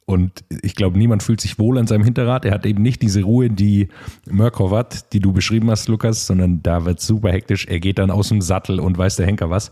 Und 0.08 0.42
ich 0.62 0.74
glaube, 0.74 0.96
niemand 0.96 1.22
fühlt 1.22 1.38
sich 1.38 1.58
wohl 1.58 1.76
an 1.76 1.86
seinem 1.86 2.02
Hinterrad. 2.02 2.46
Er 2.46 2.52
hat 2.52 2.64
eben 2.64 2.80
nicht 2.82 3.02
diese 3.02 3.22
Ruhe, 3.24 3.50
die 3.50 3.88
Murkow 4.30 4.70
hat, 4.70 5.12
die 5.12 5.20
du 5.20 5.34
beschrieben 5.34 5.70
hast, 5.70 5.86
Lukas, 5.86 6.26
sondern 6.26 6.62
da 6.62 6.86
wird 6.86 6.98
super 7.00 7.30
hektisch. 7.30 7.66
Er 7.66 7.78
geht 7.78 7.98
dann 7.98 8.10
aus 8.10 8.30
dem 8.30 8.40
Sattel 8.40 8.80
und 8.80 8.96
weiß 8.96 9.16
der 9.16 9.26
Henker 9.26 9.50
was. 9.50 9.70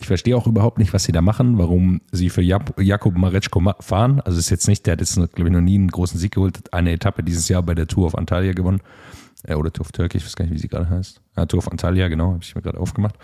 Ich 0.00 0.08
verstehe 0.08 0.36
auch 0.36 0.48
überhaupt 0.48 0.78
nicht, 0.78 0.92
was 0.92 1.04
sie 1.04 1.12
da 1.12 1.22
machen, 1.22 1.56
warum 1.56 2.00
sie 2.10 2.30
für 2.30 2.42
Jak- 2.42 2.74
Jakub 2.82 3.16
Mareczko 3.16 3.60
ma- 3.60 3.76
fahren. 3.78 4.20
Also 4.22 4.40
ist 4.40 4.50
jetzt 4.50 4.66
nicht, 4.66 4.86
der 4.86 4.94
hat 4.94 5.00
jetzt, 5.00 5.14
glaube 5.14 5.48
ich, 5.48 5.54
noch 5.54 5.60
nie 5.60 5.76
einen 5.78 5.86
großen 5.88 6.18
Sieg 6.18 6.32
geholt, 6.34 6.58
hat 6.58 6.72
eine 6.72 6.90
Etappe 6.90 7.22
dieses 7.22 7.48
Jahr 7.48 7.62
bei 7.62 7.76
der 7.76 7.86
Tour 7.86 8.06
auf 8.06 8.18
Antalya 8.18 8.54
gewonnen. 8.54 8.80
Äh, 9.44 9.54
oder 9.54 9.72
Tour 9.72 9.82
of 9.86 9.92
Turkey, 9.92 10.18
ich 10.18 10.24
weiß 10.24 10.34
gar 10.34 10.46
nicht, 10.46 10.54
wie 10.54 10.58
sie 10.58 10.66
gerade 10.68 10.90
heißt. 10.90 11.20
Ja, 11.36 11.46
Tour 11.46 11.58
of 11.58 11.70
Antalya, 11.70 12.08
genau, 12.08 12.32
habe 12.32 12.40
ich 12.42 12.56
mir 12.56 12.62
gerade 12.62 12.80
aufgemacht. 12.80 13.14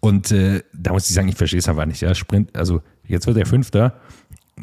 Und 0.00 0.30
äh, 0.32 0.60
da 0.74 0.92
muss 0.92 1.08
ich 1.08 1.14
sagen, 1.14 1.28
ich 1.28 1.36
verstehe 1.36 1.60
es 1.60 1.68
einfach 1.68 1.86
nicht. 1.86 2.02
Ja, 2.02 2.14
Sprint, 2.14 2.54
also 2.54 2.82
jetzt 3.06 3.26
wird 3.26 3.38
er 3.38 3.46
Fünfter. 3.46 3.94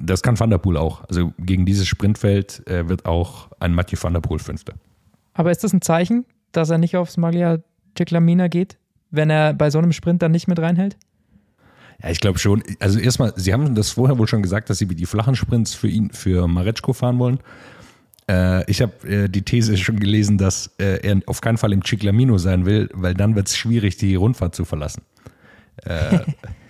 Das 0.02 0.22
kann 0.22 0.40
Van 0.40 0.50
der 0.50 0.58
Poel 0.58 0.78
auch. 0.78 1.04
Also 1.10 1.34
gegen 1.40 1.66
dieses 1.66 1.88
Sprintfeld 1.88 2.68
äh, 2.68 2.88
wird 2.88 3.06
auch 3.06 3.50
ein 3.60 3.74
Mathieu 3.74 3.98
Van 4.02 4.14
der 4.14 4.22
Poel 4.22 4.40
Fünfter. 4.40 4.74
Aber 5.34 5.52
ist 5.52 5.64
das 5.64 5.74
ein 5.74 5.82
Zeichen, 5.82 6.26
dass 6.52 6.70
er 6.70 6.78
nicht 6.78 6.98
aufs 6.98 7.18
Maglia 7.18 7.60
Ciclamina 7.98 8.48
geht, 8.48 8.78
wenn 9.12 9.30
er 9.30 9.54
bei 9.54 9.70
so 9.70 9.78
einem 9.78 9.92
Sprint 9.92 10.22
dann 10.22 10.32
nicht 10.32 10.48
mit 10.48 10.60
reinhält? 10.60 10.98
Ja, 12.02 12.10
ich 12.10 12.20
glaube 12.20 12.40
schon. 12.40 12.64
Also 12.80 13.00
erstmal, 13.00 13.34
sie 13.36 13.54
haben 13.54 13.74
das 13.76 13.92
vorher 13.92 14.18
wohl 14.18 14.28
schon 14.28 14.42
gesagt, 14.42 14.70
dass 14.70 14.78
sie 14.78 14.88
die 14.88 15.06
flachen 15.06 15.36
Sprints 15.36 15.74
für 15.74 15.88
ihn, 15.88 16.12
für 16.12 16.48
Mareczko 16.48 16.94
fahren 16.94 17.20
wollen. 17.20 17.40
Äh, 18.30 18.70
ich 18.70 18.82
habe 18.82 19.08
äh, 19.08 19.30
die 19.30 19.42
These 19.42 19.78
schon 19.78 20.00
gelesen, 20.00 20.38
dass 20.38 20.72
äh, 20.80 21.00
er 21.08 21.22
auf 21.26 21.42
keinen 21.42 21.58
Fall 21.58 21.74
im 21.74 21.84
Ciclamino 21.84 22.38
sein 22.38 22.66
will, 22.66 22.90
weil 22.94 23.14
dann 23.14 23.36
wird 23.36 23.48
es 23.48 23.58
schwierig, 23.58 23.98
die 23.98 24.16
Rundfahrt 24.16 24.56
zu 24.56 24.66
verlassen. 24.66 25.04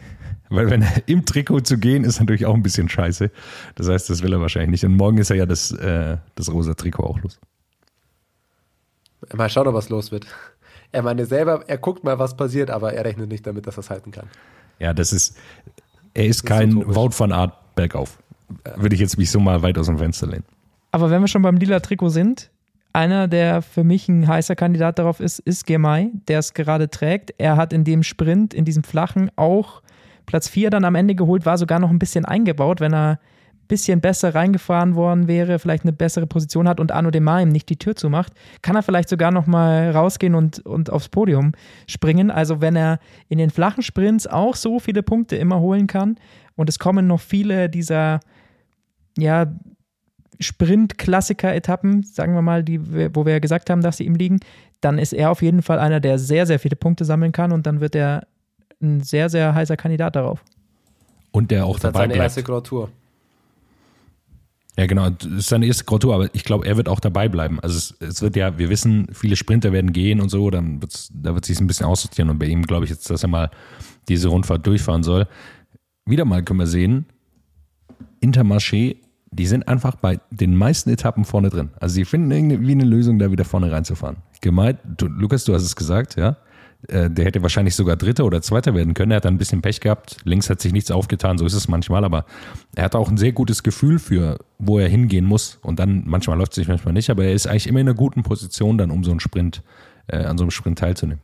Weil 0.49 0.69
wenn 0.69 0.81
er 0.81 1.07
im 1.07 1.25
Trikot 1.25 1.61
zu 1.61 1.77
gehen, 1.77 2.03
ist 2.03 2.19
natürlich 2.19 2.45
auch 2.45 2.53
ein 2.53 2.63
bisschen 2.63 2.87
scheiße. 2.87 3.31
Das 3.75 3.89
heißt, 3.89 4.09
das 4.09 4.23
will 4.23 4.33
er 4.33 4.39
wahrscheinlich 4.39 4.69
nicht. 4.69 4.85
Und 4.85 4.95
morgen 4.95 5.17
ist 5.17 5.29
er 5.29 5.35
ja 5.35 5.45
das, 5.45 5.71
äh, 5.71 6.17
das 6.35 6.51
rosa 6.51 6.73
Trikot 6.73 7.03
auch 7.03 7.19
los. 7.19 7.39
Mal 9.35 9.49
schauen, 9.49 9.67
ob 9.67 9.73
was 9.73 9.89
los 9.89 10.11
wird. 10.11 10.25
Er 10.91 11.03
meine 11.03 11.25
selber, 11.25 11.63
er 11.67 11.77
guckt 11.77 12.03
mal, 12.03 12.17
was 12.17 12.37
passiert, 12.37 12.69
aber 12.69 12.93
er 12.93 13.03
rechnet 13.03 13.29
nicht 13.29 13.45
damit, 13.45 13.67
dass 13.67 13.77
er 13.77 13.81
es 13.81 13.89
halten 13.89 14.11
kann. 14.11 14.27
Ja, 14.79 14.93
das 14.93 15.11
ist, 15.11 15.37
er 16.13 16.25
ist 16.25 16.37
ist 16.37 16.45
kein 16.45 16.77
utopisch. 16.77 16.95
Wout 16.95 17.09
van 17.17 17.31
Art 17.31 17.75
bergauf. 17.75 18.19
Würde 18.75 18.95
ich 18.95 19.01
jetzt 19.01 19.17
mich 19.17 19.29
so 19.29 19.39
mal 19.39 19.61
weit 19.61 19.77
aus 19.77 19.87
dem 19.87 19.97
Fenster 19.97 20.27
lehnen. 20.27 20.45
Aber 20.91 21.09
wenn 21.09 21.21
wir 21.21 21.27
schon 21.27 21.41
beim 21.41 21.57
lila 21.57 21.81
Trikot 21.81 22.09
sind, 22.09 22.49
einer, 22.93 23.27
der 23.27 23.61
für 23.61 23.83
mich 23.83 24.07
ein 24.07 24.27
heißer 24.27 24.55
Kandidat 24.55 24.97
darauf 24.97 25.19
ist, 25.19 25.39
ist 25.39 25.67
Gemay, 25.67 26.11
der 26.27 26.39
es 26.39 26.53
gerade 26.53 26.89
trägt. 26.89 27.33
Er 27.37 27.57
hat 27.57 27.73
in 27.73 27.83
dem 27.83 28.01
Sprint, 28.03 28.53
in 28.53 28.65
diesem 28.65 28.83
flachen, 28.83 29.29
auch 29.35 29.81
Platz 30.27 30.47
4 30.49 30.69
dann 30.69 30.85
am 30.85 30.93
Ende 30.93 31.15
geholt, 31.15 31.45
war 31.45 31.57
sogar 31.57 31.79
noch 31.79 31.89
ein 31.89 31.99
bisschen 31.99 32.25
eingebaut, 32.25 32.79
wenn 32.79 32.93
er 32.93 33.11
ein 33.13 33.67
bisschen 33.67 34.01
besser 34.01 34.35
reingefahren 34.35 34.95
worden 34.95 35.27
wäre, 35.27 35.57
vielleicht 35.57 35.83
eine 35.83 35.93
bessere 35.93 36.27
Position 36.27 36.67
hat 36.67 36.79
und 36.79 36.91
Arno 36.91 37.11
Demar 37.11 37.41
ihm 37.41 37.49
nicht 37.49 37.69
die 37.69 37.77
Tür 37.77 37.95
zumacht, 37.95 38.33
kann 38.61 38.75
er 38.75 38.83
vielleicht 38.83 39.09
sogar 39.09 39.31
noch 39.31 39.47
mal 39.47 39.89
rausgehen 39.91 40.35
und, 40.35 40.59
und 40.59 40.91
aufs 40.91 41.09
Podium 41.09 41.53
springen. 41.87 42.29
Also 42.29 42.61
wenn 42.61 42.75
er 42.75 42.99
in 43.29 43.37
den 43.39 43.49
flachen 43.49 43.81
Sprints 43.81 44.27
auch 44.27 44.55
so 44.55 44.79
viele 44.79 45.01
Punkte 45.01 45.37
immer 45.37 45.59
holen 45.61 45.87
kann 45.87 46.17
und 46.55 46.69
es 46.69 46.77
kommen 46.77 47.07
noch 47.07 47.21
viele 47.21 47.69
dieser 47.69 48.19
ja, 49.17 49.47
Sprint-Klassiker-Etappen, 50.39 52.03
sagen 52.03 52.33
wir 52.33 52.41
mal, 52.41 52.63
die, 52.63 53.15
wo 53.15 53.25
wir 53.25 53.33
ja 53.33 53.39
gesagt 53.39 53.69
haben, 53.69 53.81
dass 53.81 53.97
sie 53.97 54.05
ihm 54.05 54.15
liegen, 54.15 54.39
dann 54.81 54.99
ist 54.99 55.13
er 55.13 55.31
auf 55.31 55.41
jeden 55.41 55.61
Fall 55.61 55.79
einer, 55.79 56.01
der 56.01 56.19
sehr, 56.19 56.45
sehr 56.45 56.59
viele 56.59 56.75
Punkte 56.75 57.05
sammeln 57.05 57.31
kann 57.31 57.53
und 57.53 57.65
dann 57.65 57.79
wird 57.79 57.95
er 57.95 58.27
ein 58.81 59.01
sehr, 59.01 59.29
sehr 59.29 59.53
heißer 59.53 59.77
Kandidat 59.77 60.15
darauf. 60.15 60.43
Und 61.31 61.51
der 61.51 61.65
auch 61.65 61.73
Das 61.73 61.77
ist 61.77 61.83
dabei 61.85 61.99
seine 61.99 62.13
bleibt. 62.13 62.23
erste 62.23 62.43
Grand 62.43 62.67
Tour. 62.67 62.89
Ja, 64.77 64.85
genau. 64.85 65.09
Das 65.09 65.27
ist 65.27 65.47
seine 65.49 65.65
erste 65.65 65.83
Grand 65.85 66.03
Tour, 66.03 66.13
aber 66.13 66.33
ich 66.33 66.43
glaube, 66.43 66.65
er 66.67 66.77
wird 66.77 66.87
auch 66.87 66.99
dabei 66.99 67.27
bleiben. 67.27 67.59
Also 67.61 67.77
es, 67.77 67.95
es 67.99 68.21
wird 68.21 68.35
ja, 68.35 68.57
wir 68.57 68.69
wissen, 68.69 69.07
viele 69.11 69.35
Sprinter 69.35 69.71
werden 69.71 69.91
gehen 69.91 70.21
und 70.21 70.29
so, 70.29 70.49
dann 70.51 70.81
wird's, 70.81 71.09
da 71.13 71.33
wird 71.33 71.45
sich 71.45 71.59
ein 71.59 71.67
bisschen 71.67 71.87
aussortieren 71.87 72.29
und 72.29 72.37
bei 72.37 72.45
ihm 72.45 72.61
glaube 72.63 72.85
ich 72.85 72.91
jetzt, 72.91 73.09
dass 73.09 73.23
er 73.23 73.29
mal 73.29 73.49
diese 74.07 74.27
Rundfahrt 74.27 74.65
durchfahren 74.67 75.03
soll. 75.03 75.27
Wieder 76.05 76.25
mal 76.25 76.43
können 76.43 76.59
wir 76.59 76.67
sehen, 76.67 77.05
Intermarché, 78.21 78.97
die 79.31 79.47
sind 79.47 79.67
einfach 79.67 79.95
bei 79.95 80.19
den 80.31 80.55
meisten 80.55 80.89
Etappen 80.89 81.25
vorne 81.25 81.49
drin. 81.49 81.69
Also 81.79 81.95
sie 81.95 82.05
finden 82.05 82.31
irgendwie 82.31 82.71
eine 82.71 82.85
Lösung, 82.85 83.19
da 83.19 83.31
wieder 83.31 83.45
vorne 83.45 83.71
reinzufahren. 83.71 84.17
Gemeint, 84.41 84.79
du, 84.85 85.07
Lukas, 85.07 85.43
du 85.43 85.53
hast 85.53 85.63
es 85.63 85.75
gesagt, 85.75 86.15
ja. 86.17 86.37
Äh, 86.87 87.09
Der 87.09 87.25
hätte 87.25 87.41
wahrscheinlich 87.41 87.75
sogar 87.75 87.95
Dritter 87.95 88.25
oder 88.25 88.41
Zweiter 88.41 88.73
werden 88.75 88.93
können. 88.93 89.11
Er 89.11 89.17
hat 89.17 89.25
dann 89.25 89.35
ein 89.35 89.37
bisschen 89.37 89.61
Pech 89.61 89.79
gehabt. 89.79 90.17
Links 90.23 90.49
hat 90.49 90.61
sich 90.61 90.73
nichts 90.73 90.91
aufgetan, 90.91 91.37
so 91.37 91.45
ist 91.45 91.53
es 91.53 91.67
manchmal, 91.67 92.03
aber 92.05 92.25
er 92.75 92.85
hat 92.85 92.95
auch 92.95 93.09
ein 93.09 93.17
sehr 93.17 93.31
gutes 93.31 93.63
Gefühl 93.63 93.99
für, 93.99 94.39
wo 94.59 94.79
er 94.79 94.87
hingehen 94.87 95.25
muss. 95.25 95.59
Und 95.63 95.79
dann, 95.79 96.03
manchmal 96.05 96.37
läuft 96.37 96.51
es 96.51 96.55
sich, 96.55 96.67
manchmal 96.67 96.93
nicht, 96.93 97.09
aber 97.09 97.25
er 97.25 97.33
ist 97.33 97.47
eigentlich 97.47 97.67
immer 97.67 97.79
in 97.79 97.87
einer 97.87 97.97
guten 97.97 98.23
Position, 98.23 98.77
dann 98.77 98.91
um 98.91 99.03
so 99.03 99.11
einen 99.11 99.19
Sprint, 99.19 99.63
äh, 100.07 100.17
an 100.17 100.37
so 100.37 100.43
einem 100.43 100.51
Sprint 100.51 100.79
teilzunehmen. 100.79 101.21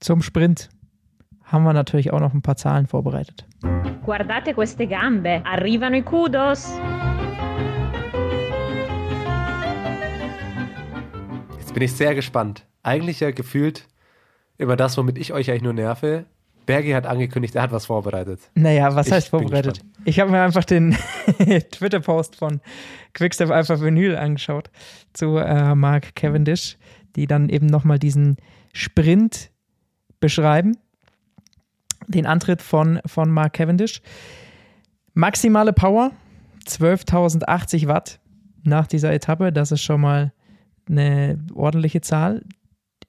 Zum 0.00 0.22
Sprint 0.22 0.68
haben 1.44 1.64
wir 1.64 1.72
natürlich 1.72 2.12
auch 2.12 2.20
noch 2.20 2.34
ein 2.34 2.42
paar 2.42 2.56
Zahlen 2.56 2.86
vorbereitet. 2.86 3.46
Guardate 4.04 4.52
queste 4.52 4.86
gambe, 4.86 5.42
arrivano 5.44 5.96
i 5.96 6.02
kudos. 6.02 6.68
Jetzt 11.58 11.72
bin 11.74 11.82
ich 11.82 11.92
sehr 11.92 12.14
gespannt. 12.14 12.64
Eigentlich 12.82 13.20
ja 13.20 13.30
gefühlt 13.30 13.86
immer 14.58 14.76
das, 14.76 14.96
womit 14.96 15.18
ich 15.18 15.32
euch 15.32 15.50
eigentlich 15.50 15.62
nur 15.62 15.72
nerve. 15.72 16.26
Bergi 16.66 16.90
hat 16.90 17.06
angekündigt, 17.06 17.54
er 17.54 17.62
hat 17.62 17.72
was 17.72 17.86
vorbereitet. 17.86 18.50
Naja, 18.54 18.94
was 18.94 19.06
Ich 19.06 19.12
heißt 19.14 19.28
vorbereitet? 19.28 19.80
Ich 20.04 20.20
habe 20.20 20.30
mir 20.30 20.42
einfach 20.42 20.64
den 20.64 20.92
Twitter-Post 21.70 22.36
von 22.36 22.60
Quickstep 23.14 23.50
einfach 23.50 23.80
Vinyl 23.80 24.16
angeschaut 24.16 24.70
zu 25.14 25.38
äh, 25.38 25.74
Mark 25.74 26.14
Cavendish, 26.14 26.76
die 27.16 27.26
dann 27.26 27.48
eben 27.48 27.66
nochmal 27.66 27.98
diesen 27.98 28.36
Sprint 28.74 29.50
beschreiben. 30.20 30.76
Den 32.06 32.26
Antritt 32.26 32.60
von, 32.60 33.00
von 33.06 33.30
Mark 33.30 33.54
Cavendish. 33.54 34.02
Maximale 35.14 35.72
Power, 35.72 36.10
12.080 36.66 37.88
Watt 37.88 38.20
nach 38.62 38.86
dieser 38.86 39.12
Etappe. 39.12 39.52
Das 39.52 39.72
ist 39.72 39.82
schon 39.82 40.02
mal 40.02 40.34
eine 40.86 41.38
ordentliche 41.54 42.02
Zahl. 42.02 42.44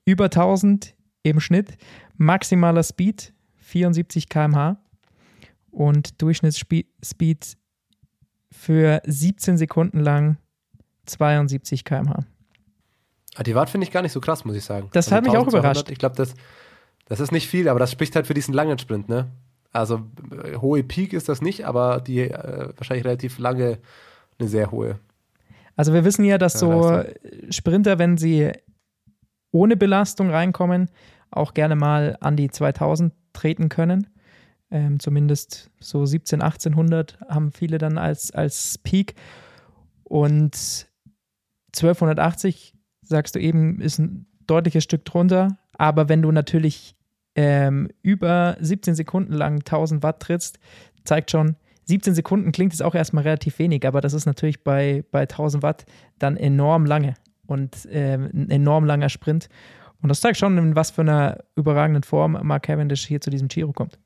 Über 0.05 0.25
1000 0.25 0.95
im 1.23 1.39
Schnitt. 1.39 1.77
Maximaler 2.17 2.83
Speed, 2.83 3.33
74 3.57 4.29
km/h 4.29 4.77
und 5.71 6.21
Durchschnittsspeed 6.21 7.57
für 8.51 9.01
17 9.05 9.57
Sekunden 9.57 9.99
lang 9.99 10.37
72 11.05 11.85
km/h. 11.85 12.25
Ah, 13.35 13.43
Die 13.43 13.55
Watt 13.55 13.69
finde 13.69 13.85
ich 13.85 13.91
gar 13.91 14.01
nicht 14.01 14.11
so 14.11 14.19
krass, 14.19 14.43
muss 14.43 14.55
ich 14.55 14.65
sagen. 14.65 14.89
Das 14.91 15.11
hat 15.11 15.23
mich 15.23 15.31
auch 15.31 15.45
1200, 15.47 15.59
überrascht. 15.59 15.91
Ich 15.91 15.99
glaube, 15.99 16.15
das, 16.15 16.33
das 17.05 17.19
ist 17.19 17.31
nicht 17.31 17.47
viel, 17.47 17.69
aber 17.69 17.79
das 17.79 17.91
spricht 17.91 18.15
halt 18.15 18.27
für 18.27 18.33
diesen 18.33 18.53
langen 18.53 18.77
Sprint, 18.79 19.07
ne? 19.07 19.31
Also 19.71 20.01
äh, 20.43 20.55
hohe 20.57 20.83
Peak 20.83 21.13
ist 21.13 21.29
das 21.29 21.41
nicht, 21.41 21.65
aber 21.65 22.01
die 22.01 22.21
äh, 22.21 22.69
wahrscheinlich 22.75 23.05
relativ 23.05 23.37
lange 23.37 23.77
eine 24.39 24.49
sehr 24.49 24.71
hohe. 24.71 24.99
Also 25.75 25.93
wir 25.93 26.03
wissen 26.03 26.25
ja, 26.25 26.37
dass 26.37 26.53
so. 26.59 27.03
Sprinter, 27.51 27.99
wenn 27.99 28.17
sie 28.17 28.51
ohne 29.51 29.77
Belastung 29.77 30.29
reinkommen, 30.29 30.89
auch 31.31 31.53
gerne 31.53 31.75
mal 31.75 32.17
an 32.21 32.35
die 32.35 32.49
2000 32.49 33.13
treten 33.33 33.69
können. 33.69 34.07
Ähm, 34.71 34.99
zumindest 34.99 35.71
so 35.79 36.05
17, 36.05 36.41
1800 36.41 37.19
haben 37.27 37.51
viele 37.51 37.77
dann 37.77 37.97
als, 37.97 38.31
als 38.31 38.77
Peak. 38.79 39.15
Und 40.03 40.87
1280 41.75 42.73
sagst 43.01 43.35
du 43.35 43.39
eben, 43.39 43.81
ist 43.81 43.99
ein 43.99 44.27
deutliches 44.45 44.83
Stück 44.83 45.05
drunter. 45.05 45.57
Aber 45.73 46.09
wenn 46.09 46.21
du 46.21 46.31
natürlich 46.31 46.95
ähm, 47.35 47.89
über 48.01 48.57
17 48.59 48.95
Sekunden 48.95 49.33
lang 49.33 49.59
1000 49.59 50.03
Watt 50.03 50.19
trittst, 50.21 50.59
zeigt 51.03 51.31
schon, 51.31 51.55
17 51.85 52.13
Sekunden 52.13 52.51
klingt 52.51 52.73
jetzt 52.73 52.83
auch 52.83 52.93
erstmal 52.93 53.23
relativ 53.23 53.57
wenig, 53.57 53.87
aber 53.87 53.99
das 53.99 54.13
ist 54.13 54.27
natürlich 54.27 54.63
bei, 54.63 55.03
bei 55.09 55.21
1000 55.21 55.63
Watt 55.63 55.85
dann 56.19 56.37
enorm 56.37 56.85
lange 56.85 57.15
und 57.49 57.85
äh, 57.85 58.15
ein 58.15 58.49
enorm 58.49 58.85
langer 58.85 59.09
Sprint. 59.09 59.49
Und 60.01 60.09
das 60.09 60.21
zeigt 60.21 60.37
schon, 60.37 60.57
in 60.57 60.75
was 60.75 60.91
für 60.91 61.01
einer 61.01 61.39
überragenden 61.55 62.03
Form 62.03 62.37
Mark 62.43 62.63
Cavendish 62.63 63.05
hier 63.05 63.19
zu 63.19 63.29
diesem 63.29 63.47
Giro 63.47 63.73
kommt. 63.73 63.97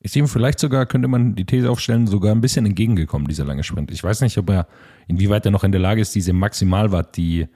Ist 0.00 0.16
ihm 0.16 0.26
vielleicht 0.26 0.58
sogar, 0.58 0.86
könnte 0.86 1.06
man 1.06 1.34
die 1.34 1.44
These 1.44 1.70
aufstellen, 1.70 2.06
sogar 2.06 2.34
ein 2.34 2.40
bisschen 2.40 2.66
entgegengekommen, 2.66 3.28
dieser 3.28 3.44
lange 3.44 3.62
Sprint. 3.62 3.90
Ich 3.90 4.02
weiß 4.02 4.20
nicht, 4.22 4.36
ob 4.38 4.50
er, 4.50 4.66
inwieweit 5.06 5.44
er 5.44 5.52
noch 5.52 5.62
in 5.62 5.70
der 5.70 5.80
Lage 5.80 6.00
ist, 6.00 6.14
diese 6.14 6.32
Maximalwatt, 6.32 7.16
die 7.16 7.46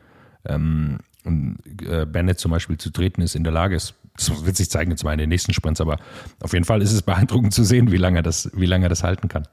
ähm, 0.45 0.99
äh, 1.25 2.07
Bennett 2.07 2.39
zum 2.39 2.53
Beispiel 2.53 2.79
zu 2.79 2.91
treten 2.91 3.21
ist, 3.21 3.35
in 3.35 3.43
der 3.43 3.53
Lage 3.53 3.75
ist. 3.75 3.95
Das 4.17 4.47
wird 4.47 4.57
sich 4.57 4.71
zeigen, 4.71 4.93
jetzt 4.93 5.03
mal 5.03 5.13
in 5.13 5.19
den 5.19 5.29
nächsten 5.29 5.53
Sprints, 5.53 5.81
aber 5.81 5.99
auf 6.41 6.53
jeden 6.53 6.65
Fall 6.65 6.83
ist 6.83 6.93
es 6.93 7.03
beeindruckend 7.03 7.53
zu 7.53 7.65
sehen, 7.65 7.91
wie 7.91 7.97
lange 7.97 8.23
das, 8.23 8.51
wie 8.55 8.67
lange 8.67 8.87
er 8.87 8.91
das 8.91 9.03
halten 9.03 9.29
kann. 9.29 9.49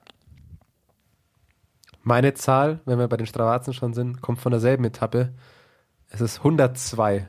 Meine 2.04 2.34
Zahl, 2.34 2.82
wenn 2.86 3.00
wir 3.00 3.08
bei 3.08 3.18
den 3.18 3.28
Stravazen 3.28 3.74
schon 3.74 3.94
sind, 3.94 4.22
kommt 4.22 4.40
von 4.40 4.52
derselben 4.52 4.84
Etappe. 4.84 5.34
Es 6.10 6.20
ist 6.20 6.40
102. 6.40 7.20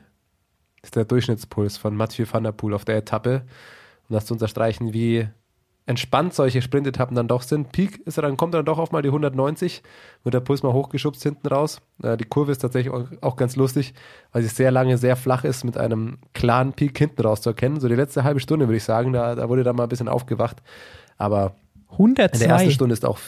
Das 0.81 0.89
ist 0.89 0.95
der 0.95 1.05
Durchschnittspuls 1.05 1.77
von 1.77 1.95
Mathieu 1.95 2.25
van 2.29 2.43
der 2.43 2.51
Poel 2.51 2.73
auf 2.73 2.85
der 2.85 2.97
Etappe. 2.97 3.43
Um 4.09 4.13
das 4.13 4.25
zu 4.25 4.33
unterstreichen, 4.33 4.93
wie 4.93 5.27
entspannt 5.85 6.33
solche 6.33 6.61
Sprintetappen 6.61 7.15
dann 7.15 7.27
doch 7.27 7.43
sind. 7.43 7.71
Peak 7.71 8.05
ist 8.05 8.17
er 8.17 8.23
dann, 8.23 8.37
kommt 8.37 8.53
er 8.53 8.59
dann 8.59 8.65
doch 8.65 8.79
auf 8.79 8.91
mal 8.91 9.01
die 9.01 9.09
190, 9.09 9.83
wird 10.23 10.33
der 10.33 10.39
Puls 10.39 10.63
mal 10.63 10.73
hochgeschubst 10.73 11.23
hinten 11.23 11.47
raus. 11.47 11.81
Äh, 12.03 12.17
die 12.17 12.25
Kurve 12.25 12.51
ist 12.51 12.59
tatsächlich 12.59 12.93
auch, 13.21 13.35
ganz 13.35 13.55
lustig, 13.55 13.93
weil 14.31 14.41
sie 14.41 14.49
sehr 14.49 14.71
lange 14.71 14.97
sehr 14.97 15.15
flach 15.15 15.43
ist, 15.43 15.63
mit 15.63 15.77
einem 15.77 16.17
klaren 16.33 16.73
Peak 16.73 16.97
hinten 16.97 17.21
raus 17.21 17.41
zu 17.41 17.49
erkennen. 17.49 17.79
So 17.79 17.87
die 17.87 17.95
letzte 17.95 18.23
halbe 18.23 18.39
Stunde, 18.39 18.67
würde 18.67 18.77
ich 18.77 18.83
sagen, 18.83 19.13
da, 19.13 19.35
da 19.35 19.47
wurde 19.47 19.63
da 19.63 19.73
mal 19.73 19.83
ein 19.83 19.89
bisschen 19.89 20.09
aufgewacht. 20.09 20.61
Aber 21.17 21.55
102. 21.91 22.33
in 22.33 22.39
der 22.39 22.49
ersten 22.49 22.71
Stunde 22.71 22.93
ist 22.93 23.05
auch. 23.05 23.19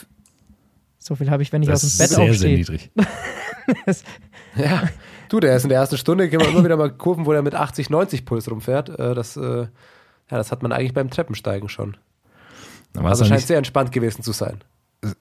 So 1.08 1.16
viel 1.16 1.32
habe 1.32 1.42
ich, 1.42 1.54
wenn 1.54 1.62
ich 1.62 1.70
das 1.70 1.86
aus 1.86 1.94
dem 1.94 1.98
Bett 2.00 2.10
sehr, 2.10 2.20
aufstehe. 2.20 2.38
Sehr 2.38 2.58
niedrig. 2.58 2.92
ja, 4.58 4.84
du, 5.30 5.40
der 5.40 5.56
ist 5.56 5.64
in 5.64 5.70
der 5.70 5.80
ersten 5.80 5.98
Stunde, 5.98 6.30
können 6.30 6.42
wir 6.42 6.50
immer 6.50 6.66
wieder 6.66 6.76
mal 6.76 6.92
Kurven, 6.92 7.26
wo 7.26 7.32
er 7.32 7.42
mit 7.42 7.56
80, 7.56 7.90
90 7.90 8.26
Puls 8.26 8.52
rumfährt. 8.52 8.90
Äh, 8.90 9.16
das, 9.16 9.38
äh, 9.38 9.60
ja, 9.62 9.68
das 10.28 10.52
hat 10.52 10.64
man 10.64 10.74
eigentlich 10.74 10.94
beim 10.94 11.10
Treppensteigen 11.10 11.70
schon. 11.70 11.96
Also 12.94 13.24
scheint 13.24 13.44
sehr 13.44 13.58
entspannt 13.58 13.94
gewesen 13.94 14.22
zu 14.22 14.34
sein. 14.34 14.66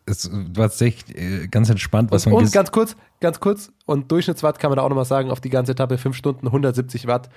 Es 0.06 0.28
war 0.32 0.68
tatsächlich 0.68 1.16
äh, 1.16 1.46
ganz 1.46 1.70
entspannt, 1.70 2.10
was 2.10 2.26
und, 2.26 2.32
man 2.32 2.42
Und 2.42 2.52
ganz 2.52 2.72
kurz, 2.72 2.96
ganz 3.20 3.38
kurz, 3.38 3.70
und 3.84 4.10
Durchschnittswatt 4.10 4.58
kann 4.58 4.72
man 4.72 4.78
da 4.78 4.82
auch 4.82 4.88
nochmal 4.88 5.04
sagen, 5.04 5.30
auf 5.30 5.40
die 5.40 5.50
ganze 5.50 5.70
Etappe 5.70 5.98
5 5.98 6.16
Stunden 6.16 6.48
170 6.48 7.06
Watt. 7.06 7.28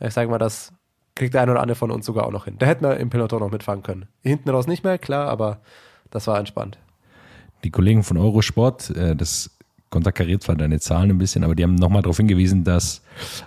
Ich 0.00 0.12
sage 0.12 0.28
mal, 0.28 0.38
das 0.38 0.72
kriegt 1.14 1.34
der 1.34 1.42
eine 1.42 1.52
oder 1.52 1.60
andere 1.60 1.76
von 1.76 1.92
uns 1.92 2.04
sogar 2.04 2.26
auch 2.26 2.32
noch 2.32 2.46
hin. 2.46 2.56
Da 2.58 2.66
hätten 2.66 2.84
wir 2.84 2.96
im 2.96 3.10
Peloton 3.10 3.38
noch 3.38 3.52
mitfahren 3.52 3.84
können. 3.84 4.06
Hinten 4.22 4.50
raus 4.50 4.66
nicht 4.66 4.82
mehr, 4.82 4.98
klar, 4.98 5.28
aber 5.28 5.60
das 6.10 6.26
war 6.26 6.40
entspannt. 6.40 6.78
Die 7.64 7.70
Kollegen 7.70 8.02
von 8.02 8.16
Eurosport, 8.16 8.90
äh, 8.90 9.14
das 9.16 9.50
konterkariert 9.92 10.42
zwar 10.42 10.56
deine 10.56 10.80
Zahlen 10.80 11.10
ein 11.10 11.18
bisschen, 11.18 11.44
aber 11.44 11.54
die 11.54 11.62
haben 11.62 11.76
nochmal 11.76 12.02
darauf 12.02 12.16
hingewiesen, 12.16 12.64
dass 12.64 13.02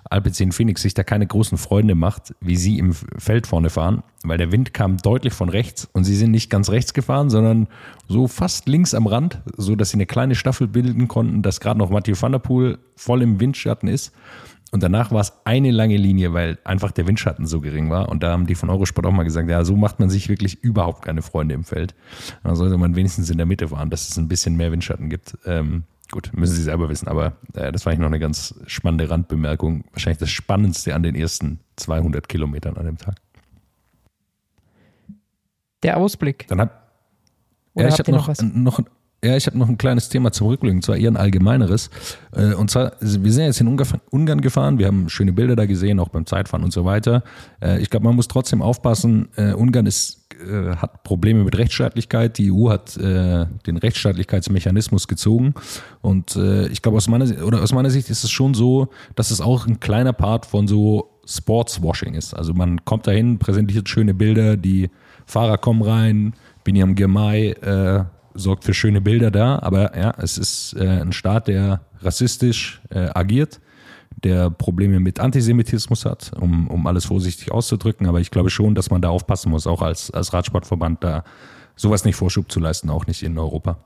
Alpecin 0.10 0.54
Phoenix 0.54 0.84
sich 0.84 0.93
da 0.93 1.04
keine 1.04 1.28
großen 1.28 1.58
Freunde 1.58 1.95
macht, 1.95 2.34
wie 2.39 2.56
sie 2.56 2.78
im 2.78 2.93
Feld 2.93 3.47
vorne 3.47 3.69
fahren, 3.69 4.04
weil 4.23 4.38
der 4.38 4.51
Wind 4.51 4.73
kam 4.73 4.97
deutlich 4.97 5.34
von 5.34 5.49
rechts 5.49 5.89
und 5.91 6.06
sie 6.06 6.15
sind 6.15 6.32
nicht 6.32 6.49
ganz 6.49 6.69
rechts 6.69 6.93
gefahren, 6.93 7.30
sondern 7.30 7.67
so 8.08 8.28
fast 8.28 8.69
links 8.69 8.93
am 8.93 9.08
Rand, 9.08 9.41
so 9.58 9.75
dass 9.75 9.89
sie 9.89 9.97
eine 9.97 10.06
kleine 10.06 10.36
Staffel 10.36 10.67
bilden 10.67 11.08
konnten, 11.08 11.41
dass 11.41 11.60
gerade 11.60 11.80
noch 11.80 11.89
Mathieu 11.89 12.15
van 12.17 12.32
der 12.32 12.39
Poel 12.39 12.78
voll 12.95 13.23
im 13.23 13.39
Windschatten 13.39 13.89
ist. 13.89 14.13
Und 14.75 14.83
danach 14.83 15.09
war 15.09 15.21
es 15.21 15.31
eine 15.45 15.71
lange 15.71 15.95
Linie, 15.95 16.33
weil 16.33 16.57
einfach 16.65 16.91
der 16.91 17.07
Windschatten 17.07 17.45
so 17.45 17.61
gering 17.61 17.89
war. 17.89 18.09
Und 18.09 18.23
da 18.23 18.31
haben 18.31 18.45
die 18.45 18.55
von 18.55 18.69
Eurosport 18.69 19.07
auch 19.07 19.13
mal 19.13 19.23
gesagt, 19.23 19.49
ja, 19.49 19.63
so 19.63 19.77
macht 19.77 20.01
man 20.01 20.09
sich 20.09 20.27
wirklich 20.27 20.61
überhaupt 20.65 21.01
keine 21.01 21.21
Freunde 21.21 21.55
im 21.55 21.63
Feld. 21.63 21.95
Da 22.43 22.57
sollte 22.57 22.77
man 22.77 22.93
wenigstens 22.93 23.29
in 23.29 23.38
der 23.38 23.45
Mitte 23.45 23.69
fahren, 23.69 23.89
dass 23.89 24.09
es 24.09 24.17
ein 24.17 24.27
bisschen 24.27 24.57
mehr 24.57 24.73
Windschatten 24.73 25.09
gibt. 25.09 25.38
Ähm, 25.45 25.85
Gut, 26.11 26.31
müssen 26.33 26.55
Sie 26.55 26.61
selber 26.61 26.89
wissen, 26.89 27.07
aber 27.07 27.38
äh, 27.53 27.71
das 27.71 27.85
war 27.85 27.91
eigentlich 27.91 28.01
noch 28.01 28.07
eine 28.07 28.19
ganz 28.19 28.53
spannende 28.67 29.09
Randbemerkung. 29.09 29.85
Wahrscheinlich 29.93 30.19
das 30.19 30.29
Spannendste 30.29 30.93
an 30.93 31.03
den 31.03 31.15
ersten 31.15 31.61
200 31.77 32.27
Kilometern 32.27 32.75
an 32.75 32.85
dem 32.85 32.97
Tag. 32.97 33.15
Der 35.83 35.95
Ausblick. 35.95 36.49
Dann 36.49 36.59
hab, 36.59 36.91
ja, 37.75 37.88
ich 37.88 37.97
habe 37.97 38.11
noch, 38.11 38.27
noch, 38.27 38.79
noch, 38.79 38.85
ja, 39.25 39.35
ich 39.35 39.47
habe 39.47 39.57
noch 39.57 39.67
ein 39.67 39.77
kleines 39.77 40.09
Thema 40.09 40.31
zum 40.31 40.47
Rückblick, 40.47 40.73
und 40.73 40.83
zwar 40.83 40.97
eher 40.97 41.11
ein 41.11 41.17
allgemeineres. 41.17 41.89
Äh, 42.31 42.53
und 42.53 42.69
zwar, 42.69 42.93
wir 42.99 43.33
sind 43.33 43.45
jetzt 43.45 43.59
in 43.59 43.67
Ungarn 43.67 44.41
gefahren, 44.41 44.77
wir 44.77 44.88
haben 44.88 45.09
schöne 45.09 45.33
Bilder 45.33 45.55
da 45.55 45.65
gesehen, 45.65 45.99
auch 45.99 46.09
beim 46.09 46.25
Zeitfahren 46.25 46.63
und 46.63 46.71
so 46.71 46.85
weiter. 46.85 47.23
Äh, 47.61 47.81
ich 47.81 47.89
glaube, 47.89 48.05
man 48.05 48.15
muss 48.15 48.27
trotzdem 48.27 48.61
aufpassen, 48.61 49.29
äh, 49.35 49.53
Ungarn 49.53 49.85
ist 49.85 50.21
hat 50.81 51.03
Probleme 51.03 51.45
mit 51.45 51.57
Rechtsstaatlichkeit. 51.57 52.38
Die 52.39 52.51
EU 52.51 52.69
hat 52.69 52.97
den 52.97 53.77
Rechtsstaatlichkeitsmechanismus 53.77 55.07
gezogen. 55.07 55.53
Und 56.01 56.38
ich 56.69 56.81
glaube, 56.81 56.97
aus 56.97 57.07
meiner, 57.07 57.45
oder 57.45 57.61
aus 57.63 57.71
meiner 57.71 57.89
Sicht 57.89 58.09
ist 58.09 58.25
es 58.25 58.31
schon 58.31 58.53
so, 58.53 58.89
dass 59.15 59.31
es 59.31 59.39
auch 59.39 59.65
ein 59.65 59.79
kleiner 59.79 60.11
Part 60.11 60.45
von 60.45 60.67
so 60.67 61.15
Sportswashing 61.25 62.15
ist. 62.15 62.33
Also 62.33 62.53
man 62.53 62.83
kommt 62.83 63.07
dahin, 63.07 63.39
präsentiert 63.39 63.88
schöne 63.88 64.13
Bilder, 64.13 64.57
die 64.57 64.89
Fahrer 65.25 65.57
kommen 65.57 65.81
rein, 65.81 66.33
Binyam 66.65 66.95
Girmay 66.95 67.51
äh, 67.51 68.03
sorgt 68.35 68.63
für 68.63 68.73
schöne 68.73 69.01
Bilder 69.01 69.31
da, 69.31 69.59
aber 69.59 69.97
ja, 69.97 70.13
es 70.17 70.37
ist 70.37 70.73
äh, 70.73 71.01
ein 71.01 71.13
Staat, 71.13 71.47
der 71.47 71.81
rassistisch 72.01 72.81
äh, 72.89 73.09
agiert, 73.13 73.59
der 74.23 74.49
Probleme 74.49 74.99
mit 74.99 75.19
Antisemitismus 75.19 76.05
hat, 76.05 76.31
um, 76.39 76.67
um 76.67 76.87
alles 76.87 77.05
vorsichtig 77.05 77.51
auszudrücken. 77.51 78.07
Aber 78.07 78.19
ich 78.19 78.31
glaube 78.31 78.49
schon, 78.49 78.75
dass 78.75 78.89
man 78.89 79.01
da 79.01 79.09
aufpassen 79.09 79.49
muss, 79.51 79.67
auch 79.67 79.81
als, 79.81 80.11
als 80.11 80.33
Radsportverband, 80.33 81.03
da 81.03 81.23
sowas 81.75 82.05
nicht 82.05 82.15
Vorschub 82.15 82.51
zu 82.51 82.59
leisten, 82.59 82.89
auch 82.89 83.07
nicht 83.07 83.23
in 83.23 83.37
Europa. 83.37 83.77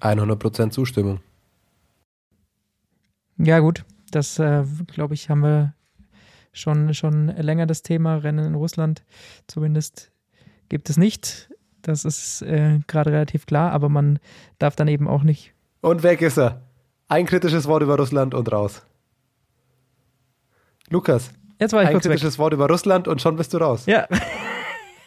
100% 0.00 0.70
Zustimmung. 0.70 1.20
Ja, 3.38 3.60
gut. 3.60 3.84
Das, 4.10 4.38
äh, 4.38 4.64
glaube 4.86 5.14
ich, 5.14 5.30
haben 5.30 5.42
wir 5.42 5.74
schon, 6.52 6.94
schon 6.94 7.28
länger 7.28 7.66
das 7.66 7.82
Thema. 7.82 8.16
Rennen 8.16 8.44
in 8.44 8.54
Russland 8.54 9.04
zumindest 9.46 10.10
gibt 10.68 10.90
es 10.90 10.96
nicht. 10.96 11.50
Das 11.82 12.04
ist 12.04 12.42
äh, 12.42 12.80
gerade 12.86 13.12
relativ 13.12 13.46
klar, 13.46 13.72
aber 13.72 13.88
man 13.88 14.18
darf 14.58 14.76
dann 14.76 14.88
eben 14.88 15.08
auch 15.08 15.22
nicht. 15.22 15.52
Und 15.80 16.02
weg 16.02 16.22
ist 16.22 16.38
er. 16.38 16.62
Ein 17.08 17.26
kritisches 17.26 17.66
Wort 17.66 17.82
über 17.82 17.96
Russland 17.96 18.34
und 18.34 18.52
raus. 18.52 18.82
Lukas. 20.88 21.30
Jetzt 21.58 21.72
war 21.72 21.82
ich 21.82 21.88
ein 21.88 21.94
kurz 21.94 22.04
kritisches 22.04 22.34
weg. 22.34 22.38
Wort 22.38 22.52
über 22.52 22.68
Russland 22.68 23.08
und 23.08 23.20
schon 23.20 23.36
bist 23.36 23.52
du 23.52 23.58
raus. 23.58 23.86
Ja. 23.86 24.06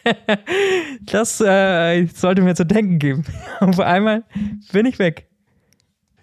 das 1.00 1.40
äh, 1.40 2.06
sollte 2.06 2.42
mir 2.42 2.54
zu 2.54 2.64
denken 2.64 2.98
geben. 2.98 3.24
Auf 3.60 3.80
einmal 3.80 4.24
bin 4.72 4.86
ich 4.86 4.98
weg. 4.98 5.28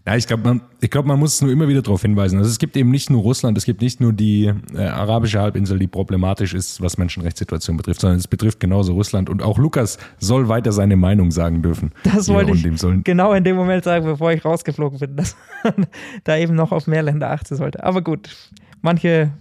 Ja, 0.05 0.15
ich 0.15 0.25
glaube, 0.25 0.43
man, 0.43 0.61
ich 0.79 0.89
glaub, 0.89 1.05
man 1.05 1.19
muss 1.19 1.41
nur 1.41 1.51
immer 1.51 1.67
wieder 1.67 1.83
darauf 1.83 2.01
hinweisen. 2.01 2.39
Also 2.39 2.49
es 2.49 2.57
gibt 2.57 2.75
eben 2.75 2.89
nicht 2.89 3.11
nur 3.11 3.21
Russland, 3.21 3.55
es 3.57 3.65
gibt 3.65 3.81
nicht 3.81 4.01
nur 4.01 4.13
die 4.13 4.51
äh, 4.73 4.81
arabische 4.81 5.39
Halbinsel, 5.39 5.77
die 5.77 5.85
problematisch 5.85 6.55
ist, 6.55 6.81
was 6.81 6.97
Menschenrechtssituation 6.97 7.77
betrifft, 7.77 8.01
sondern 8.01 8.17
es 8.17 8.27
betrifft 8.27 8.59
genauso 8.59 8.93
Russland. 8.93 9.29
Und 9.29 9.43
auch 9.43 9.59
Lukas 9.59 9.99
soll 10.17 10.47
weiter 10.47 10.71
seine 10.71 10.95
Meinung 10.95 11.29
sagen 11.29 11.61
dürfen. 11.61 11.91
Das 12.03 12.27
wollte 12.29 12.51
ich 12.51 13.03
genau 13.03 13.33
in 13.33 13.43
dem 13.43 13.55
Moment 13.55 13.83
sagen, 13.83 14.05
bevor 14.05 14.31
ich 14.31 14.43
rausgeflogen 14.43 14.97
bin, 14.97 15.15
dass 15.17 15.35
man 15.63 15.85
da 16.23 16.35
eben 16.35 16.55
noch 16.55 16.71
auf 16.71 16.87
mehr 16.87 17.03
Länder 17.03 17.29
achten 17.29 17.55
sollte. 17.55 17.83
Aber 17.83 18.01
gut, 18.01 18.35
manche, 18.81 19.31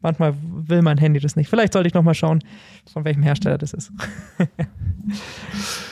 manchmal 0.00 0.34
will 0.42 0.82
mein 0.82 0.98
Handy 0.98 1.20
das 1.20 1.36
nicht. 1.36 1.48
Vielleicht 1.48 1.74
sollte 1.74 1.86
ich 1.86 1.94
noch 1.94 2.02
mal 2.02 2.14
schauen, 2.14 2.42
von 2.92 3.04
welchem 3.04 3.22
Hersteller 3.22 3.58
das 3.58 3.72
ist. 3.72 3.92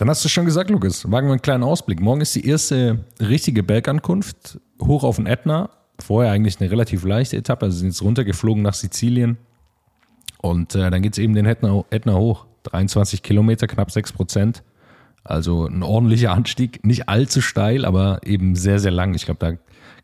Dann 0.00 0.08
hast 0.08 0.24
du 0.24 0.30
schon 0.30 0.46
gesagt, 0.46 0.70
Lukas, 0.70 1.12
wagen 1.12 1.26
wir 1.26 1.32
einen 1.32 1.42
kleinen 1.42 1.62
Ausblick. 1.62 2.00
Morgen 2.00 2.22
ist 2.22 2.34
die 2.34 2.46
erste 2.46 3.04
richtige 3.20 3.62
Bergankunft 3.62 4.58
hoch 4.80 5.04
auf 5.04 5.16
den 5.16 5.26
Ätna. 5.26 5.68
Vorher 5.98 6.32
eigentlich 6.32 6.58
eine 6.58 6.70
relativ 6.70 7.04
leichte 7.04 7.36
Etappe, 7.36 7.66
also 7.66 7.76
sind 7.76 7.88
jetzt 7.88 8.00
runtergeflogen 8.00 8.62
nach 8.62 8.72
Sizilien. 8.72 9.36
Und 10.38 10.74
äh, 10.74 10.90
dann 10.90 11.02
geht 11.02 11.12
es 11.12 11.18
eben 11.18 11.34
den 11.34 11.44
Ätna, 11.44 11.84
Ätna 11.90 12.14
hoch. 12.14 12.46
23 12.62 13.22
Kilometer, 13.22 13.66
knapp 13.66 13.90
6 13.90 14.12
Prozent. 14.12 14.62
Also 15.22 15.66
ein 15.66 15.82
ordentlicher 15.82 16.32
Anstieg. 16.32 16.82
Nicht 16.82 17.10
allzu 17.10 17.42
steil, 17.42 17.84
aber 17.84 18.20
eben 18.24 18.56
sehr, 18.56 18.78
sehr 18.78 18.92
lang. 18.92 19.12
Ich 19.12 19.26
glaube, 19.26 19.38
da 19.38 19.52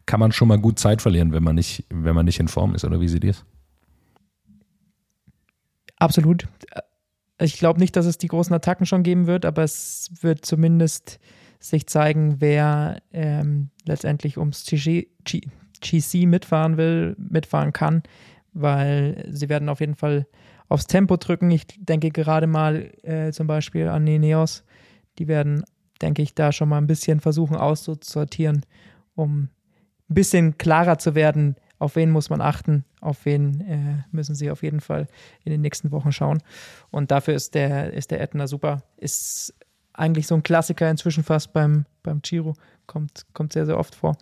kann 0.04 0.20
man 0.20 0.30
schon 0.30 0.48
mal 0.48 0.58
gut 0.58 0.78
Zeit 0.78 1.00
verlieren, 1.00 1.32
wenn 1.32 1.42
man 1.42 1.54
nicht, 1.54 1.86
wenn 1.88 2.14
man 2.14 2.26
nicht 2.26 2.38
in 2.38 2.48
Form 2.48 2.74
ist. 2.74 2.84
Oder 2.84 3.00
wie 3.00 3.08
seht 3.08 3.24
ihr 3.24 3.30
es? 3.30 3.46
Absolut. 5.96 6.46
Ich 7.38 7.58
glaube 7.58 7.80
nicht, 7.80 7.96
dass 7.96 8.06
es 8.06 8.18
die 8.18 8.28
großen 8.28 8.54
Attacken 8.54 8.86
schon 8.86 9.02
geben 9.02 9.26
wird, 9.26 9.44
aber 9.44 9.62
es 9.62 10.10
wird 10.20 10.44
zumindest 10.46 11.18
sich 11.58 11.86
zeigen, 11.86 12.40
wer 12.40 13.02
ähm, 13.12 13.70
letztendlich 13.84 14.38
ums 14.38 14.64
GC, 14.64 15.08
GC 15.80 16.26
mitfahren 16.26 16.76
will, 16.76 17.16
mitfahren 17.18 17.72
kann, 17.72 18.02
weil 18.52 19.26
sie 19.30 19.48
werden 19.48 19.68
auf 19.68 19.80
jeden 19.80 19.96
Fall 19.96 20.26
aufs 20.68 20.86
Tempo 20.86 21.16
drücken. 21.16 21.50
Ich 21.50 21.66
denke 21.78 22.10
gerade 22.10 22.46
mal 22.46 22.92
äh, 23.02 23.32
zum 23.32 23.46
Beispiel 23.46 23.88
an 23.88 24.06
Ineos. 24.06 24.64
Die 25.18 25.28
werden, 25.28 25.64
denke 26.00 26.22
ich, 26.22 26.34
da 26.34 26.52
schon 26.52 26.68
mal 26.68 26.78
ein 26.78 26.86
bisschen 26.86 27.20
versuchen 27.20 27.56
auszusortieren 27.56 28.64
um 29.16 29.48
ein 30.08 30.14
bisschen 30.14 30.58
klarer 30.58 30.98
zu 30.98 31.16
werden, 31.16 31.56
auf 31.78 31.96
wen 31.96 32.10
muss 32.10 32.30
man 32.30 32.40
achten, 32.40 32.84
auf 33.00 33.24
wen 33.24 33.60
äh, 33.60 34.04
müssen 34.10 34.34
sie 34.34 34.50
auf 34.50 34.62
jeden 34.62 34.80
Fall 34.80 35.06
in 35.44 35.52
den 35.52 35.60
nächsten 35.60 35.92
Wochen 35.92 36.12
schauen. 36.12 36.42
Und 36.90 37.10
dafür 37.10 37.34
ist 37.34 37.54
der, 37.54 37.92
ist 37.92 38.10
der 38.10 38.20
Ätna 38.20 38.46
super. 38.46 38.82
Ist 38.96 39.54
eigentlich 39.92 40.26
so 40.26 40.34
ein 40.34 40.42
Klassiker 40.42 40.90
inzwischen 40.90 41.24
fast 41.24 41.52
beim, 41.52 41.86
beim 42.02 42.22
Giro. 42.22 42.54
Kommt, 42.86 43.26
kommt 43.34 43.52
sehr, 43.52 43.66
sehr 43.66 43.78
oft 43.78 43.94
vor. 43.94 44.16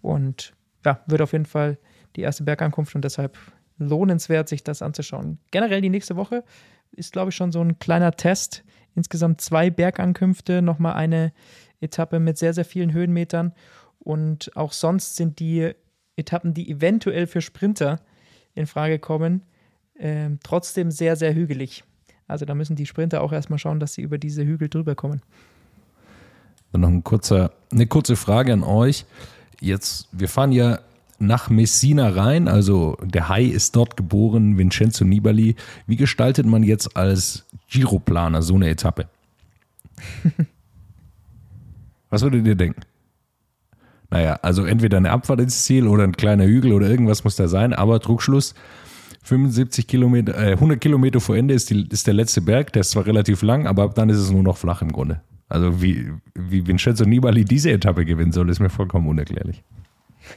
Und 0.00 0.54
ja, 0.84 1.00
wird 1.06 1.22
auf 1.22 1.32
jeden 1.32 1.46
Fall 1.46 1.78
die 2.16 2.22
erste 2.22 2.44
Bergankunft 2.44 2.94
und 2.94 3.04
deshalb 3.04 3.38
lohnenswert, 3.78 4.48
sich 4.48 4.62
das 4.62 4.82
anzuschauen. 4.82 5.38
Generell 5.50 5.80
die 5.80 5.90
nächste 5.90 6.16
Woche 6.16 6.44
ist, 6.92 7.12
glaube 7.12 7.30
ich, 7.30 7.36
schon 7.36 7.52
so 7.52 7.60
ein 7.60 7.78
kleiner 7.78 8.12
Test. 8.12 8.64
Insgesamt 8.94 9.40
zwei 9.40 9.70
Bergankünfte, 9.70 10.62
nochmal 10.62 10.94
eine 10.94 11.32
Etappe 11.80 12.20
mit 12.20 12.38
sehr, 12.38 12.54
sehr 12.54 12.64
vielen 12.64 12.92
Höhenmetern. 12.92 13.52
Und 13.98 14.54
auch 14.56 14.72
sonst 14.72 15.16
sind 15.16 15.40
die 15.40 15.74
Etappen, 16.16 16.54
die 16.54 16.70
eventuell 16.70 17.26
für 17.26 17.40
Sprinter 17.40 18.00
in 18.54 18.66
Frage 18.66 18.98
kommen, 18.98 19.42
äh, 19.94 20.30
trotzdem 20.42 20.90
sehr, 20.90 21.16
sehr 21.16 21.34
hügelig. 21.34 21.84
Also 22.26 22.44
da 22.44 22.54
müssen 22.54 22.76
die 22.76 22.86
Sprinter 22.86 23.22
auch 23.22 23.32
erstmal 23.32 23.58
schauen, 23.58 23.80
dass 23.80 23.94
sie 23.94 24.02
über 24.02 24.18
diese 24.18 24.44
Hügel 24.44 24.68
drüber 24.68 24.94
kommen. 24.94 25.20
Dann 26.72 26.80
noch 26.80 26.88
ein 26.88 27.04
kurzer, 27.04 27.52
eine 27.70 27.86
kurze 27.86 28.16
Frage 28.16 28.52
an 28.52 28.62
euch. 28.62 29.04
Jetzt, 29.60 30.08
wir 30.12 30.28
fahren 30.28 30.52
ja 30.52 30.80
nach 31.18 31.48
Messina 31.48 32.08
rein, 32.08 32.48
also 32.48 32.96
der 33.02 33.28
Hai 33.28 33.44
ist 33.44 33.76
dort 33.76 33.96
geboren, 33.96 34.58
Vincenzo 34.58 35.04
Nibali. 35.04 35.54
Wie 35.86 35.96
gestaltet 35.96 36.46
man 36.46 36.62
jetzt 36.62 36.96
als 36.96 37.44
Giroplaner 37.68 38.42
so 38.42 38.54
eine 38.56 38.68
Etappe? 38.68 39.08
Was 42.10 42.22
würdet 42.22 42.46
ihr 42.46 42.54
denken? 42.54 42.80
Naja, 44.14 44.38
also 44.42 44.64
entweder 44.64 44.98
eine 44.98 45.10
Abfahrt 45.10 45.40
ins 45.40 45.64
Ziel 45.64 45.88
oder 45.88 46.04
ein 46.04 46.12
kleiner 46.12 46.44
Hügel 46.44 46.72
oder 46.72 46.88
irgendwas 46.88 47.24
muss 47.24 47.34
da 47.34 47.48
sein, 47.48 47.72
aber 47.72 47.98
Druckschluss. 47.98 48.54
75 49.24 49.88
Kilometer, 49.88 50.38
äh, 50.38 50.52
100 50.52 50.80
Kilometer 50.80 51.20
vor 51.20 51.36
Ende 51.36 51.52
ist, 51.52 51.68
die, 51.70 51.88
ist 51.90 52.06
der 52.06 52.14
letzte 52.14 52.40
Berg, 52.40 52.72
der 52.74 52.82
ist 52.82 52.92
zwar 52.92 53.06
relativ 53.06 53.42
lang, 53.42 53.66
aber 53.66 53.82
ab 53.82 53.96
dann 53.96 54.10
ist 54.10 54.18
es 54.18 54.30
nur 54.30 54.44
noch 54.44 54.56
flach 54.56 54.82
im 54.82 54.92
Grunde. 54.92 55.20
Also 55.48 55.82
wie, 55.82 56.12
wie 56.32 56.64
Vincenzo 56.64 57.04
Nibali 57.04 57.44
diese 57.44 57.72
Etappe 57.72 58.04
gewinnen 58.04 58.30
soll, 58.30 58.48
ist 58.50 58.60
mir 58.60 58.70
vollkommen 58.70 59.08
unerklärlich. 59.08 59.64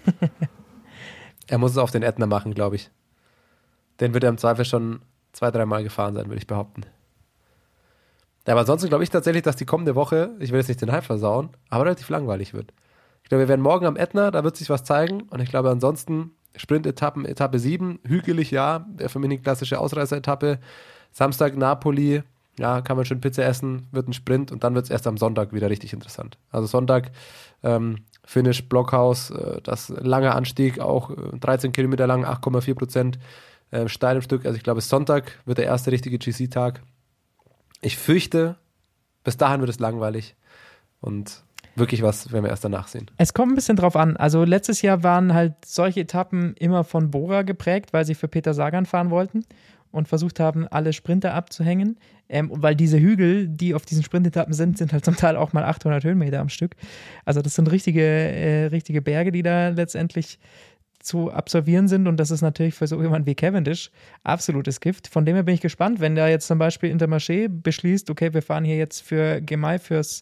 er 1.48 1.58
muss 1.60 1.74
es 1.74 1.78
auf 1.78 1.92
den 1.92 2.02
Ätna 2.02 2.26
machen, 2.26 2.56
glaube 2.56 2.78
ich. 2.78 2.90
Den 4.00 4.16
wird 4.16 4.24
er 4.24 4.32
im 4.32 4.40
Zweifel 4.40 4.66
schon 4.66 5.02
zwei, 5.34 5.52
dreimal 5.52 5.84
gefahren 5.84 6.16
sein, 6.16 6.26
würde 6.26 6.40
ich 6.40 6.48
behaupten. 6.48 6.82
Ja, 8.48 8.54
aber 8.54 8.62
ansonsten 8.62 8.90
glaube 8.90 9.04
ich 9.04 9.12
tatsächlich, 9.12 9.44
dass 9.44 9.56
die 9.56 9.66
kommende 9.66 9.94
Woche, 9.94 10.32
ich 10.40 10.50
will 10.50 10.58
jetzt 10.58 10.70
nicht 10.70 10.82
den 10.82 10.92
Hype 10.92 11.04
versauen, 11.04 11.50
aber 11.70 11.86
relativ 11.86 12.10
langweilig 12.10 12.56
wird. 12.56 12.74
Ich 13.28 13.30
glaube, 13.30 13.42
wir 13.42 13.50
werden 13.50 13.62
morgen 13.62 13.86
am 13.86 13.98
Ätna, 13.98 14.32
da 14.32 14.46
wird 14.46 14.56
sich 14.56 14.70
was 14.70 14.86
zeigen. 14.86 15.24
Und 15.24 15.42
ich 15.42 15.50
glaube, 15.50 15.70
ansonsten 15.70 16.32
Sprint-Etappen, 16.56 17.26
Etappe 17.26 17.60
7, 17.60 18.00
hügelig, 18.08 18.52
ja, 18.52 18.88
für 19.06 19.20
mich 19.20 19.30
eine 19.30 19.38
klassische 19.38 19.82
Ausreißer-Etappe. 19.82 20.60
Samstag 21.12 21.58
Napoli, 21.58 22.24
ja, 22.58 22.80
kann 22.80 22.96
man 22.96 23.06
schön 23.06 23.20
Pizza 23.20 23.44
essen, 23.44 23.90
wird 23.92 24.08
ein 24.08 24.14
Sprint 24.14 24.54
und 24.54 24.64
dann 24.64 24.76
wird 24.76 24.86
es 24.86 24.92
erst 24.92 25.08
am 25.08 25.18
Sonntag 25.18 25.52
wieder 25.52 25.70
richtig 25.70 25.92
interessant. 25.92 26.38
Also 26.52 26.68
Sonntag, 26.68 27.12
ähm, 27.64 28.06
Finish, 28.24 28.70
Blockhaus, 28.70 29.32
äh, 29.32 29.60
das 29.62 29.90
lange 29.90 30.34
Anstieg, 30.34 30.80
auch 30.80 31.10
äh, 31.10 31.38
13 31.38 31.74
Kilometer 31.74 32.08
lang, 32.08 32.24
8,4 32.24 32.76
Prozent 32.76 33.20
äh, 33.72 33.90
steil 33.90 34.16
im 34.16 34.22
Stück. 34.22 34.46
Also 34.46 34.56
ich 34.56 34.64
glaube, 34.64 34.80
Sonntag 34.80 35.38
wird 35.44 35.58
der 35.58 35.66
erste 35.66 35.92
richtige 35.92 36.18
GC-Tag. 36.18 36.82
Ich 37.82 37.98
fürchte, 37.98 38.56
bis 39.26 39.36
dahin 39.36 39.60
wird 39.60 39.70
es 39.70 39.80
langweilig. 39.80 40.38
Und 41.02 41.44
wirklich 41.78 42.02
was 42.02 42.32
werden 42.32 42.44
wir 42.44 42.50
erst 42.50 42.64
danach 42.64 42.88
sehen. 42.88 43.10
Es 43.18 43.34
kommt 43.34 43.52
ein 43.52 43.56
bisschen 43.56 43.78
drauf 43.78 43.96
an. 43.96 44.18
Also 44.18 44.44
letztes 44.44 44.82
Jahr 44.82 45.04
waren 45.04 45.34
halt 45.34 45.54
solche 45.66 46.02
Etappen 46.02 46.56
immer 46.58 46.84
von 46.84 47.12
Bora 47.12 47.44
geprägt, 47.44 47.94
weil 47.94 48.06
sie 48.06 48.16
für 48.16 48.28
Peter 48.28 48.54
Sagan 48.54 48.86
fahren 48.86 49.10
wollten 49.10 49.44
und 49.92 50.08
versucht 50.08 50.40
haben, 50.40 50.68
alle 50.68 50.94
Sprinter 50.94 51.34
abzuhängen. 51.34 51.98
Ähm, 52.30 52.52
weil 52.54 52.76
diese 52.76 53.00
Hügel, 53.00 53.48
die 53.48 53.74
auf 53.74 53.86
diesen 53.86 54.04
Sprintetappen 54.04 54.54
sind, 54.54 54.78
sind 54.78 54.92
halt 54.92 55.06
zum 55.06 55.16
Teil 55.16 55.38
auch 55.38 55.54
mal 55.54 55.64
800 55.64 56.04
Höhenmeter 56.04 56.40
am 56.40 56.50
Stück. 56.50 56.76
Also 57.24 57.42
das 57.42 57.56
sind 57.56 57.72
richtige, 57.72 58.02
äh, 58.02 58.66
richtige 58.66 59.02
Berge, 59.02 59.32
die 59.32 59.44
da 59.44 59.70
letztendlich 59.70 60.40
zu 61.00 61.32
absolvieren 61.32 61.88
sind 61.88 62.08
und 62.08 62.18
das 62.18 62.32
ist 62.32 62.42
natürlich 62.42 62.74
für 62.74 62.88
so 62.88 63.02
jemanden 63.02 63.28
wie 63.28 63.36
Cavendish 63.36 63.92
absolutes 64.24 64.82
Gift. 64.82 65.08
Von 65.08 65.26
dem 65.26 65.36
her 65.36 65.44
bin 65.44 65.56
ich 65.56 65.62
gespannt, 65.62 66.00
wenn 66.00 66.16
da 66.16 66.28
jetzt 66.28 66.48
zum 66.48 66.58
Beispiel 66.60 66.92
Intermarché 66.92 67.48
beschließt, 67.48 68.10
okay, 68.10 68.34
wir 68.34 68.42
fahren 68.42 68.66
hier 68.66 68.78
jetzt 68.78 69.02
für 69.02 69.42
Gemei 69.42 69.80
fürs 69.80 70.22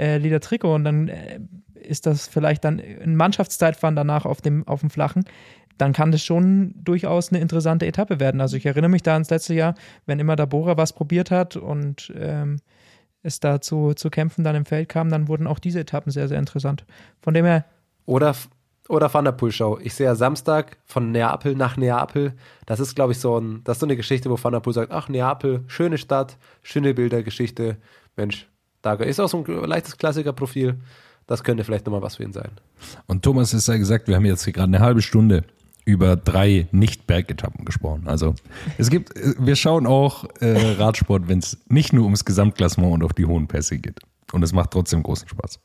äh, 0.00 0.18
lila 0.18 0.38
Trikot 0.38 0.74
und 0.74 0.84
dann 0.84 1.08
äh, 1.08 1.40
ist 1.74 2.06
das 2.06 2.26
vielleicht 2.26 2.64
dann 2.64 2.80
ein 2.80 3.16
Mannschaftszeitfahren 3.16 3.96
danach 3.96 4.24
auf 4.24 4.40
dem, 4.40 4.66
auf 4.66 4.80
dem 4.80 4.90
Flachen, 4.90 5.24
dann 5.76 5.92
kann 5.92 6.12
das 6.12 6.22
schon 6.22 6.74
durchaus 6.76 7.30
eine 7.30 7.40
interessante 7.40 7.86
Etappe 7.86 8.20
werden. 8.20 8.40
Also 8.40 8.56
ich 8.56 8.66
erinnere 8.66 8.90
mich 8.90 9.02
da 9.02 9.14
ans 9.14 9.30
letzte 9.30 9.54
Jahr, 9.54 9.74
wenn 10.06 10.18
immer 10.18 10.36
der 10.36 10.46
Bora 10.46 10.76
was 10.76 10.92
probiert 10.92 11.30
hat 11.30 11.56
und 11.56 12.12
ähm, 12.16 12.60
es 13.22 13.40
da 13.40 13.60
zu, 13.60 13.94
zu 13.94 14.10
Kämpfen 14.10 14.44
dann 14.44 14.56
im 14.56 14.66
Feld 14.66 14.88
kam, 14.88 15.10
dann 15.10 15.28
wurden 15.28 15.46
auch 15.46 15.58
diese 15.58 15.80
Etappen 15.80 16.10
sehr, 16.10 16.28
sehr 16.28 16.38
interessant. 16.38 16.84
Von 17.20 17.34
dem 17.34 17.44
her. 17.44 17.64
Oder, 18.06 18.34
oder 18.88 19.12
Van 19.12 19.24
der 19.24 19.32
Poel-Show. 19.32 19.78
Ich 19.82 19.94
sehe 19.94 20.06
ja 20.06 20.14
Samstag 20.14 20.78
von 20.84 21.12
Neapel 21.12 21.54
nach 21.54 21.76
Neapel. 21.76 22.34
Das 22.66 22.80
ist, 22.80 22.94
glaube 22.94 23.12
ich, 23.12 23.18
so, 23.18 23.38
ein, 23.38 23.62
das 23.64 23.76
ist 23.76 23.80
so 23.80 23.86
eine 23.86 23.96
Geschichte, 23.96 24.30
wo 24.30 24.42
Van 24.42 24.52
der 24.52 24.60
Poel 24.60 24.74
sagt: 24.74 24.92
Ach, 24.92 25.08
Neapel, 25.08 25.64
schöne 25.66 25.98
Stadt, 25.98 26.38
schöne 26.62 26.94
Bilder, 26.94 27.22
Geschichte. 27.22 27.76
Mensch, 28.16 28.48
da 28.82 28.94
ist 28.94 29.20
auch 29.20 29.28
so 29.28 29.44
ein 29.44 29.64
leichtes 29.64 29.96
Klassikerprofil. 29.96 30.78
Das 31.26 31.44
könnte 31.44 31.64
vielleicht 31.64 31.86
nochmal 31.86 32.02
was 32.02 32.16
für 32.16 32.24
ihn 32.24 32.32
sein. 32.32 32.50
Und 33.06 33.22
Thomas 33.22 33.54
ist 33.54 33.68
ja 33.68 33.76
gesagt, 33.76 34.08
wir 34.08 34.16
haben 34.16 34.24
jetzt 34.24 34.44
hier 34.44 34.52
gerade 34.52 34.68
eine 34.68 34.80
halbe 34.80 35.02
Stunde 35.02 35.44
über 35.84 36.16
drei 36.16 36.66
Nicht-Bergetappen 36.72 37.64
gesprochen. 37.64 38.08
Also 38.08 38.34
es 38.78 38.90
gibt, 38.90 39.12
wir 39.14 39.56
schauen 39.56 39.86
auch 39.86 40.24
äh, 40.40 40.72
Radsport, 40.72 41.28
wenn 41.28 41.38
es 41.38 41.58
nicht 41.68 41.92
nur 41.92 42.04
ums 42.04 42.24
Gesamtklassement 42.24 42.92
und 42.92 43.02
auf 43.04 43.12
die 43.12 43.26
hohen 43.26 43.48
Pässe 43.48 43.78
geht. 43.78 44.00
Und 44.32 44.42
es 44.42 44.52
macht 44.52 44.72
trotzdem 44.72 45.02
großen 45.02 45.28
Spaß. 45.28 45.58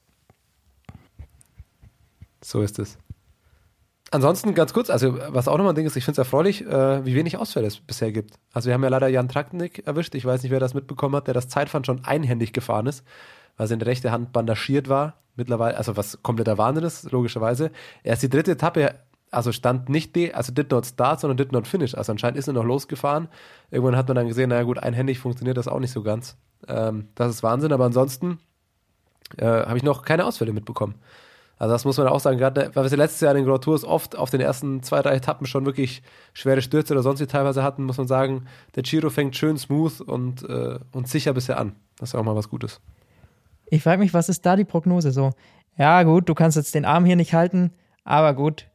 So 2.43 2.61
ist 2.61 2.79
es. 2.79 2.97
Ansonsten 4.11 4.53
ganz 4.53 4.71
kurz, 4.71 4.89
also 4.89 5.17
was 5.29 5.47
auch 5.47 5.57
nochmal 5.57 5.73
ein 5.73 5.75
Ding 5.75 5.87
ist, 5.87 5.95
ich 5.95 6.05
finde 6.05 6.21
es 6.21 6.25
erfreulich, 6.25 6.65
äh, 6.65 7.05
wie 7.05 7.15
wenig 7.15 7.37
Ausfälle 7.37 7.67
es 7.67 7.79
bisher 7.79 8.11
gibt. 8.11 8.35
Also 8.53 8.67
wir 8.67 8.73
haben 8.75 8.83
ja 8.83 8.89
leider 8.89 9.07
Jan 9.07 9.27
Traknik 9.27 9.85
erwischt, 9.85 10.15
ich 10.15 10.25
weiß 10.25 10.43
nicht, 10.43 10.51
wer 10.51 10.59
das 10.59 10.73
mitbekommen 10.73 11.15
hat, 11.15 11.27
der 11.27 11.33
das 11.33 11.47
Zeitfahren 11.47 11.83
schon 11.83 12.05
einhändig 12.05 12.53
gefahren 12.53 12.85
ist, 12.85 13.03
weil 13.57 13.67
seine 13.67 13.85
rechte 13.85 14.11
Hand 14.11 14.31
bandagiert 14.31 14.89
war. 14.89 15.15
Mittlerweile, 15.35 15.75
also 15.75 15.97
was 15.97 16.21
kompletter 16.23 16.57
Wahnsinn 16.57 16.85
ist, 16.85 17.11
logischerweise. 17.11 17.71
Er 18.03 18.13
ist 18.13 18.23
die 18.23 18.29
dritte 18.29 18.51
Etappe, 18.51 18.95
also 19.31 19.51
stand 19.51 19.89
nicht 19.89 20.15
D, 20.15 20.31
also 20.31 20.53
did 20.53 20.71
not 20.71 20.85
start, 20.85 21.19
sondern 21.19 21.35
did 21.35 21.51
not 21.51 21.67
finish. 21.67 21.93
Also 21.95 22.11
anscheinend 22.13 22.37
ist 22.37 22.47
er 22.47 22.53
noch 22.53 22.63
losgefahren. 22.63 23.27
Irgendwann 23.69 23.97
hat 23.97 24.07
man 24.07 24.15
dann 24.15 24.27
gesehen, 24.27 24.49
naja 24.49 24.63
gut, 24.63 24.79
einhändig 24.79 25.19
funktioniert 25.19 25.57
das 25.57 25.67
auch 25.67 25.79
nicht 25.79 25.91
so 25.91 26.03
ganz. 26.03 26.37
Ähm, 26.67 27.09
das 27.15 27.31
ist 27.31 27.43
Wahnsinn, 27.43 27.73
aber 27.73 27.85
ansonsten 27.85 28.39
äh, 29.37 29.45
habe 29.45 29.77
ich 29.77 29.83
noch 29.83 30.03
keine 30.03 30.25
Ausfälle 30.25 30.53
mitbekommen. 30.53 30.95
Also 31.57 31.73
das 31.73 31.85
muss 31.85 31.97
man 31.97 32.07
auch 32.07 32.19
sagen, 32.19 32.37
gerade 32.37 32.71
weil 32.73 32.89
wir 32.89 32.97
letztes 32.97 33.21
Jahr 33.21 33.31
in 33.31 33.37
den 33.37 33.45
Grand 33.45 33.63
Tours 33.63 33.85
oft 33.85 34.17
auf 34.17 34.29
den 34.29 34.41
ersten 34.41 34.83
zwei, 34.83 35.01
drei 35.01 35.15
Etappen 35.15 35.47
schon 35.47 35.65
wirklich 35.65 36.01
schwere 36.33 36.61
Stürze 36.61 36.93
oder 36.93 37.01
sonst 37.01 37.21
wie 37.21 37.27
teilweise 37.27 37.63
hatten, 37.63 37.83
muss 37.85 37.97
man 37.97 38.07
sagen, 38.07 38.45
der 38.75 38.83
Giro 38.83 39.09
fängt 39.09 39.35
schön 39.37 39.57
smooth 39.57 40.01
und, 40.01 40.43
äh, 40.49 40.79
und 40.91 41.07
sicher 41.07 41.33
bisher 41.33 41.57
an. 41.57 41.73
Das 41.97 42.09
ist 42.09 42.15
auch 42.15 42.23
mal 42.23 42.35
was 42.35 42.49
Gutes. 42.49 42.81
Ich 43.67 43.83
frage 43.83 43.99
mich, 43.99 44.13
was 44.13 44.27
ist 44.27 44.45
da 44.45 44.55
die 44.55 44.65
Prognose 44.65 45.11
so? 45.11 45.31
Ja 45.77 46.03
gut, 46.03 46.27
du 46.27 46.35
kannst 46.35 46.57
jetzt 46.57 46.75
den 46.75 46.85
Arm 46.85 47.05
hier 47.05 47.15
nicht 47.15 47.33
halten, 47.33 47.71
aber 48.03 48.33
gut, 48.33 48.67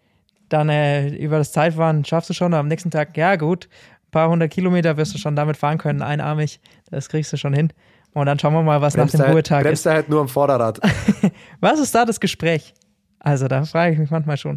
dann 0.49 0.69
äh, 0.69 1.09
über 1.09 1.39
das 1.39 1.53
Zeitfahren 1.53 2.05
schaffst 2.05 2.31
du 2.31 2.35
schon, 2.35 2.55
am 2.55 2.69
nächsten 2.69 2.91
Tag, 2.91 3.17
ja 3.17 3.37
gut, 3.37 3.69
ein 4.07 4.11
paar 4.11 4.29
hundert 4.29 4.51
Kilometer 4.51 4.97
wirst 4.97 5.15
du 5.15 5.19
schon 5.19 5.37
damit 5.37 5.57
fahren 5.57 5.79
können, 5.79 6.03
einarmig, 6.03 6.61
das 6.91 7.09
kriegst 7.09 7.33
du 7.33 7.37
schon 7.37 7.55
hin. 7.55 7.73
Und 8.13 8.27
dann 8.27 8.39
schauen 8.39 8.53
wir 8.55 8.63
mal, 8.63 8.81
was 8.81 8.95
bremst 8.95 9.15
nach 9.15 9.21
dem 9.21 9.27
halt, 9.27 9.35
Ruhetag 9.35 9.63
bremst 9.63 9.81
ist. 9.81 9.85
Bremst 9.85 9.97
halt 9.97 10.09
nur 10.09 10.21
am 10.21 10.29
Vorderrad. 10.29 10.81
was 11.61 11.79
ist 11.79 11.95
da 11.95 12.05
das 12.05 12.19
Gespräch? 12.19 12.75
Also 13.19 13.49
da 13.49 13.65
frage 13.65 13.93
ich 13.93 13.99
mich 13.99 14.11
manchmal 14.11 14.37
schon. 14.37 14.57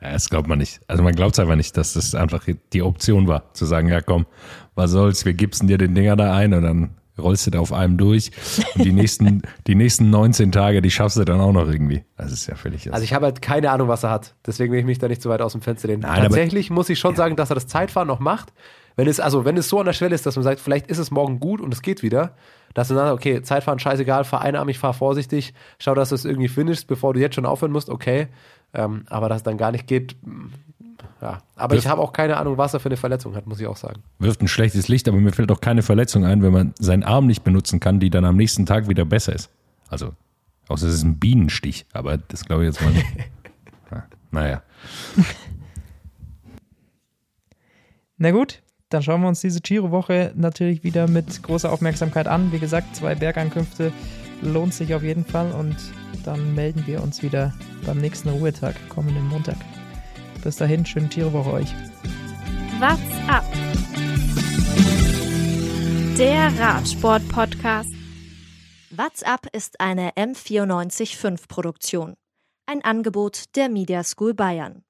Ja, 0.00 0.12
das 0.12 0.28
glaubt 0.28 0.48
man 0.48 0.58
nicht. 0.58 0.80
Also 0.88 1.02
man 1.02 1.14
glaubt 1.14 1.34
es 1.34 1.38
einfach 1.38 1.56
nicht, 1.56 1.76
dass 1.76 1.94
das 1.94 2.14
einfach 2.14 2.46
die 2.72 2.82
Option 2.82 3.28
war, 3.28 3.54
zu 3.54 3.66
sagen, 3.66 3.88
ja 3.88 4.00
komm, 4.00 4.26
was 4.74 4.90
soll's, 4.90 5.24
wir 5.24 5.32
gipsen 5.32 5.68
dir 5.68 5.78
den 5.78 5.94
Dinger 5.94 6.16
da 6.16 6.34
ein 6.34 6.54
und 6.54 6.62
dann 6.62 6.90
rollst 7.18 7.46
du 7.46 7.50
da 7.50 7.60
auf 7.60 7.72
einem 7.72 7.98
durch 7.98 8.30
und 8.74 8.84
die 8.84 8.92
nächsten, 8.92 9.42
die 9.66 9.74
nächsten 9.74 10.10
19 10.10 10.52
Tage, 10.52 10.82
die 10.82 10.90
schaffst 10.90 11.16
du 11.16 11.24
dann 11.24 11.40
auch 11.40 11.52
noch 11.52 11.68
irgendwie. 11.68 12.04
Das 12.16 12.32
ist 12.32 12.46
ja 12.46 12.54
völlig. 12.54 12.92
Also 12.92 13.04
ich 13.04 13.14
habe 13.14 13.26
halt 13.26 13.42
keine 13.42 13.70
Ahnung, 13.70 13.88
was 13.88 14.02
er 14.02 14.10
hat. 14.10 14.34
Deswegen 14.46 14.72
will 14.72 14.80
ich 14.80 14.86
mich 14.86 14.98
da 14.98 15.08
nicht 15.08 15.22
so 15.22 15.30
weit 15.30 15.42
aus 15.42 15.52
dem 15.52 15.62
Fenster 15.62 15.88
lehnen. 15.88 16.02
Nein, 16.02 16.22
Tatsächlich 16.22 16.70
muss 16.70 16.88
ich 16.88 16.98
schon 16.98 17.12
ja. 17.12 17.16
sagen, 17.18 17.36
dass 17.36 17.50
er 17.50 17.54
das 17.54 17.66
Zeitfahren 17.66 18.08
noch 18.08 18.20
macht. 18.20 18.52
Wenn 18.96 19.08
es, 19.08 19.20
also 19.20 19.44
wenn 19.44 19.56
es 19.56 19.68
so 19.68 19.80
an 19.80 19.86
der 19.86 19.92
Schwelle 19.94 20.14
ist, 20.14 20.26
dass 20.26 20.36
man 20.36 20.42
sagt, 20.42 20.60
vielleicht 20.60 20.88
ist 20.88 20.98
es 20.98 21.10
morgen 21.10 21.40
gut 21.40 21.60
und 21.60 21.72
es 21.72 21.82
geht 21.82 22.02
wieder, 22.02 22.34
dass 22.74 22.88
du 22.88 22.94
dann 22.94 23.06
sagst, 23.06 23.14
okay, 23.14 23.42
Zeitfahren 23.42 23.78
scheißegal, 23.78 24.24
fahr 24.24 24.42
einarmig, 24.42 24.78
fahr 24.78 24.94
vorsichtig, 24.94 25.54
schau, 25.78 25.94
dass 25.94 26.10
du 26.10 26.14
es 26.14 26.24
irgendwie 26.24 26.48
finishst, 26.48 26.86
bevor 26.88 27.14
du 27.14 27.20
jetzt 27.20 27.34
schon 27.34 27.46
aufhören 27.46 27.72
musst, 27.72 27.88
okay. 27.88 28.28
Ähm, 28.74 29.04
aber 29.08 29.28
dass 29.28 29.38
es 29.38 29.42
dann 29.42 29.58
gar 29.58 29.72
nicht 29.72 29.86
geht, 29.86 30.16
ja. 31.20 31.38
Aber 31.56 31.74
Wirft, 31.74 31.84
ich 31.84 31.90
habe 31.90 32.00
auch 32.00 32.12
keine 32.12 32.36
Ahnung, 32.36 32.58
was 32.58 32.74
er 32.74 32.80
für 32.80 32.88
eine 32.88 32.96
Verletzung 32.96 33.34
hat, 33.34 33.46
muss 33.46 33.60
ich 33.60 33.66
auch 33.66 33.76
sagen. 33.76 34.02
Wirft 34.18 34.42
ein 34.42 34.48
schlechtes 34.48 34.88
Licht, 34.88 35.08
aber 35.08 35.18
mir 35.18 35.32
fällt 35.32 35.50
auch 35.50 35.60
keine 35.60 35.82
Verletzung 35.82 36.24
ein, 36.24 36.42
wenn 36.42 36.52
man 36.52 36.74
seinen 36.78 37.04
Arm 37.04 37.26
nicht 37.26 37.44
benutzen 37.44 37.80
kann, 37.80 38.00
die 38.00 38.10
dann 38.10 38.24
am 38.24 38.36
nächsten 38.36 38.66
Tag 38.66 38.88
wieder 38.88 39.04
besser 39.04 39.34
ist. 39.34 39.50
Also 39.88 40.12
Außer 40.68 40.86
es 40.86 40.94
ist 40.94 41.02
ein 41.02 41.18
Bienenstich, 41.18 41.84
aber 41.92 42.16
das 42.16 42.44
glaube 42.44 42.62
ich 42.64 42.72
jetzt 42.72 42.82
mal 42.82 42.92
nicht. 42.92 43.06
Ja, 43.90 44.04
naja. 44.30 44.62
Na 48.16 48.30
gut, 48.30 48.62
dann 48.88 49.02
schauen 49.02 49.20
wir 49.20 49.28
uns 49.28 49.42
diese 49.42 49.60
Giro-Woche 49.60 50.32
natürlich 50.34 50.82
wieder 50.82 51.08
mit 51.08 51.42
großer 51.42 51.70
Aufmerksamkeit 51.70 52.26
an. 52.26 52.52
Wie 52.52 52.58
gesagt, 52.58 52.96
zwei 52.96 53.14
Bergankünfte 53.14 53.92
lohnt 54.40 54.72
sich 54.72 54.94
auf 54.94 55.02
jeden 55.02 55.26
Fall 55.26 55.52
und 55.52 55.76
dann 56.24 56.54
melden 56.54 56.86
wir 56.86 57.02
uns 57.02 57.22
wieder 57.22 57.52
beim 57.84 57.98
nächsten 57.98 58.30
Ruhetag, 58.30 58.76
kommenden 58.88 59.28
Montag. 59.28 59.56
Bis 60.42 60.56
dahin, 60.56 60.84
schöne 60.84 61.06
Giro-Woche 61.06 61.52
euch. 61.52 61.74
What's 62.80 63.00
up? 63.28 63.44
Der 66.18 66.52
Radsport-Podcast. 66.58 67.92
What's 68.90 69.22
up 69.22 69.46
ist 69.52 69.80
eine 69.80 70.10
M945 70.14 71.46
Produktion. 71.46 72.14
Ein 72.66 72.82
Angebot 72.82 73.54
der 73.54 73.68
Media 73.68 74.02
School 74.02 74.34
Bayern. 74.34 74.82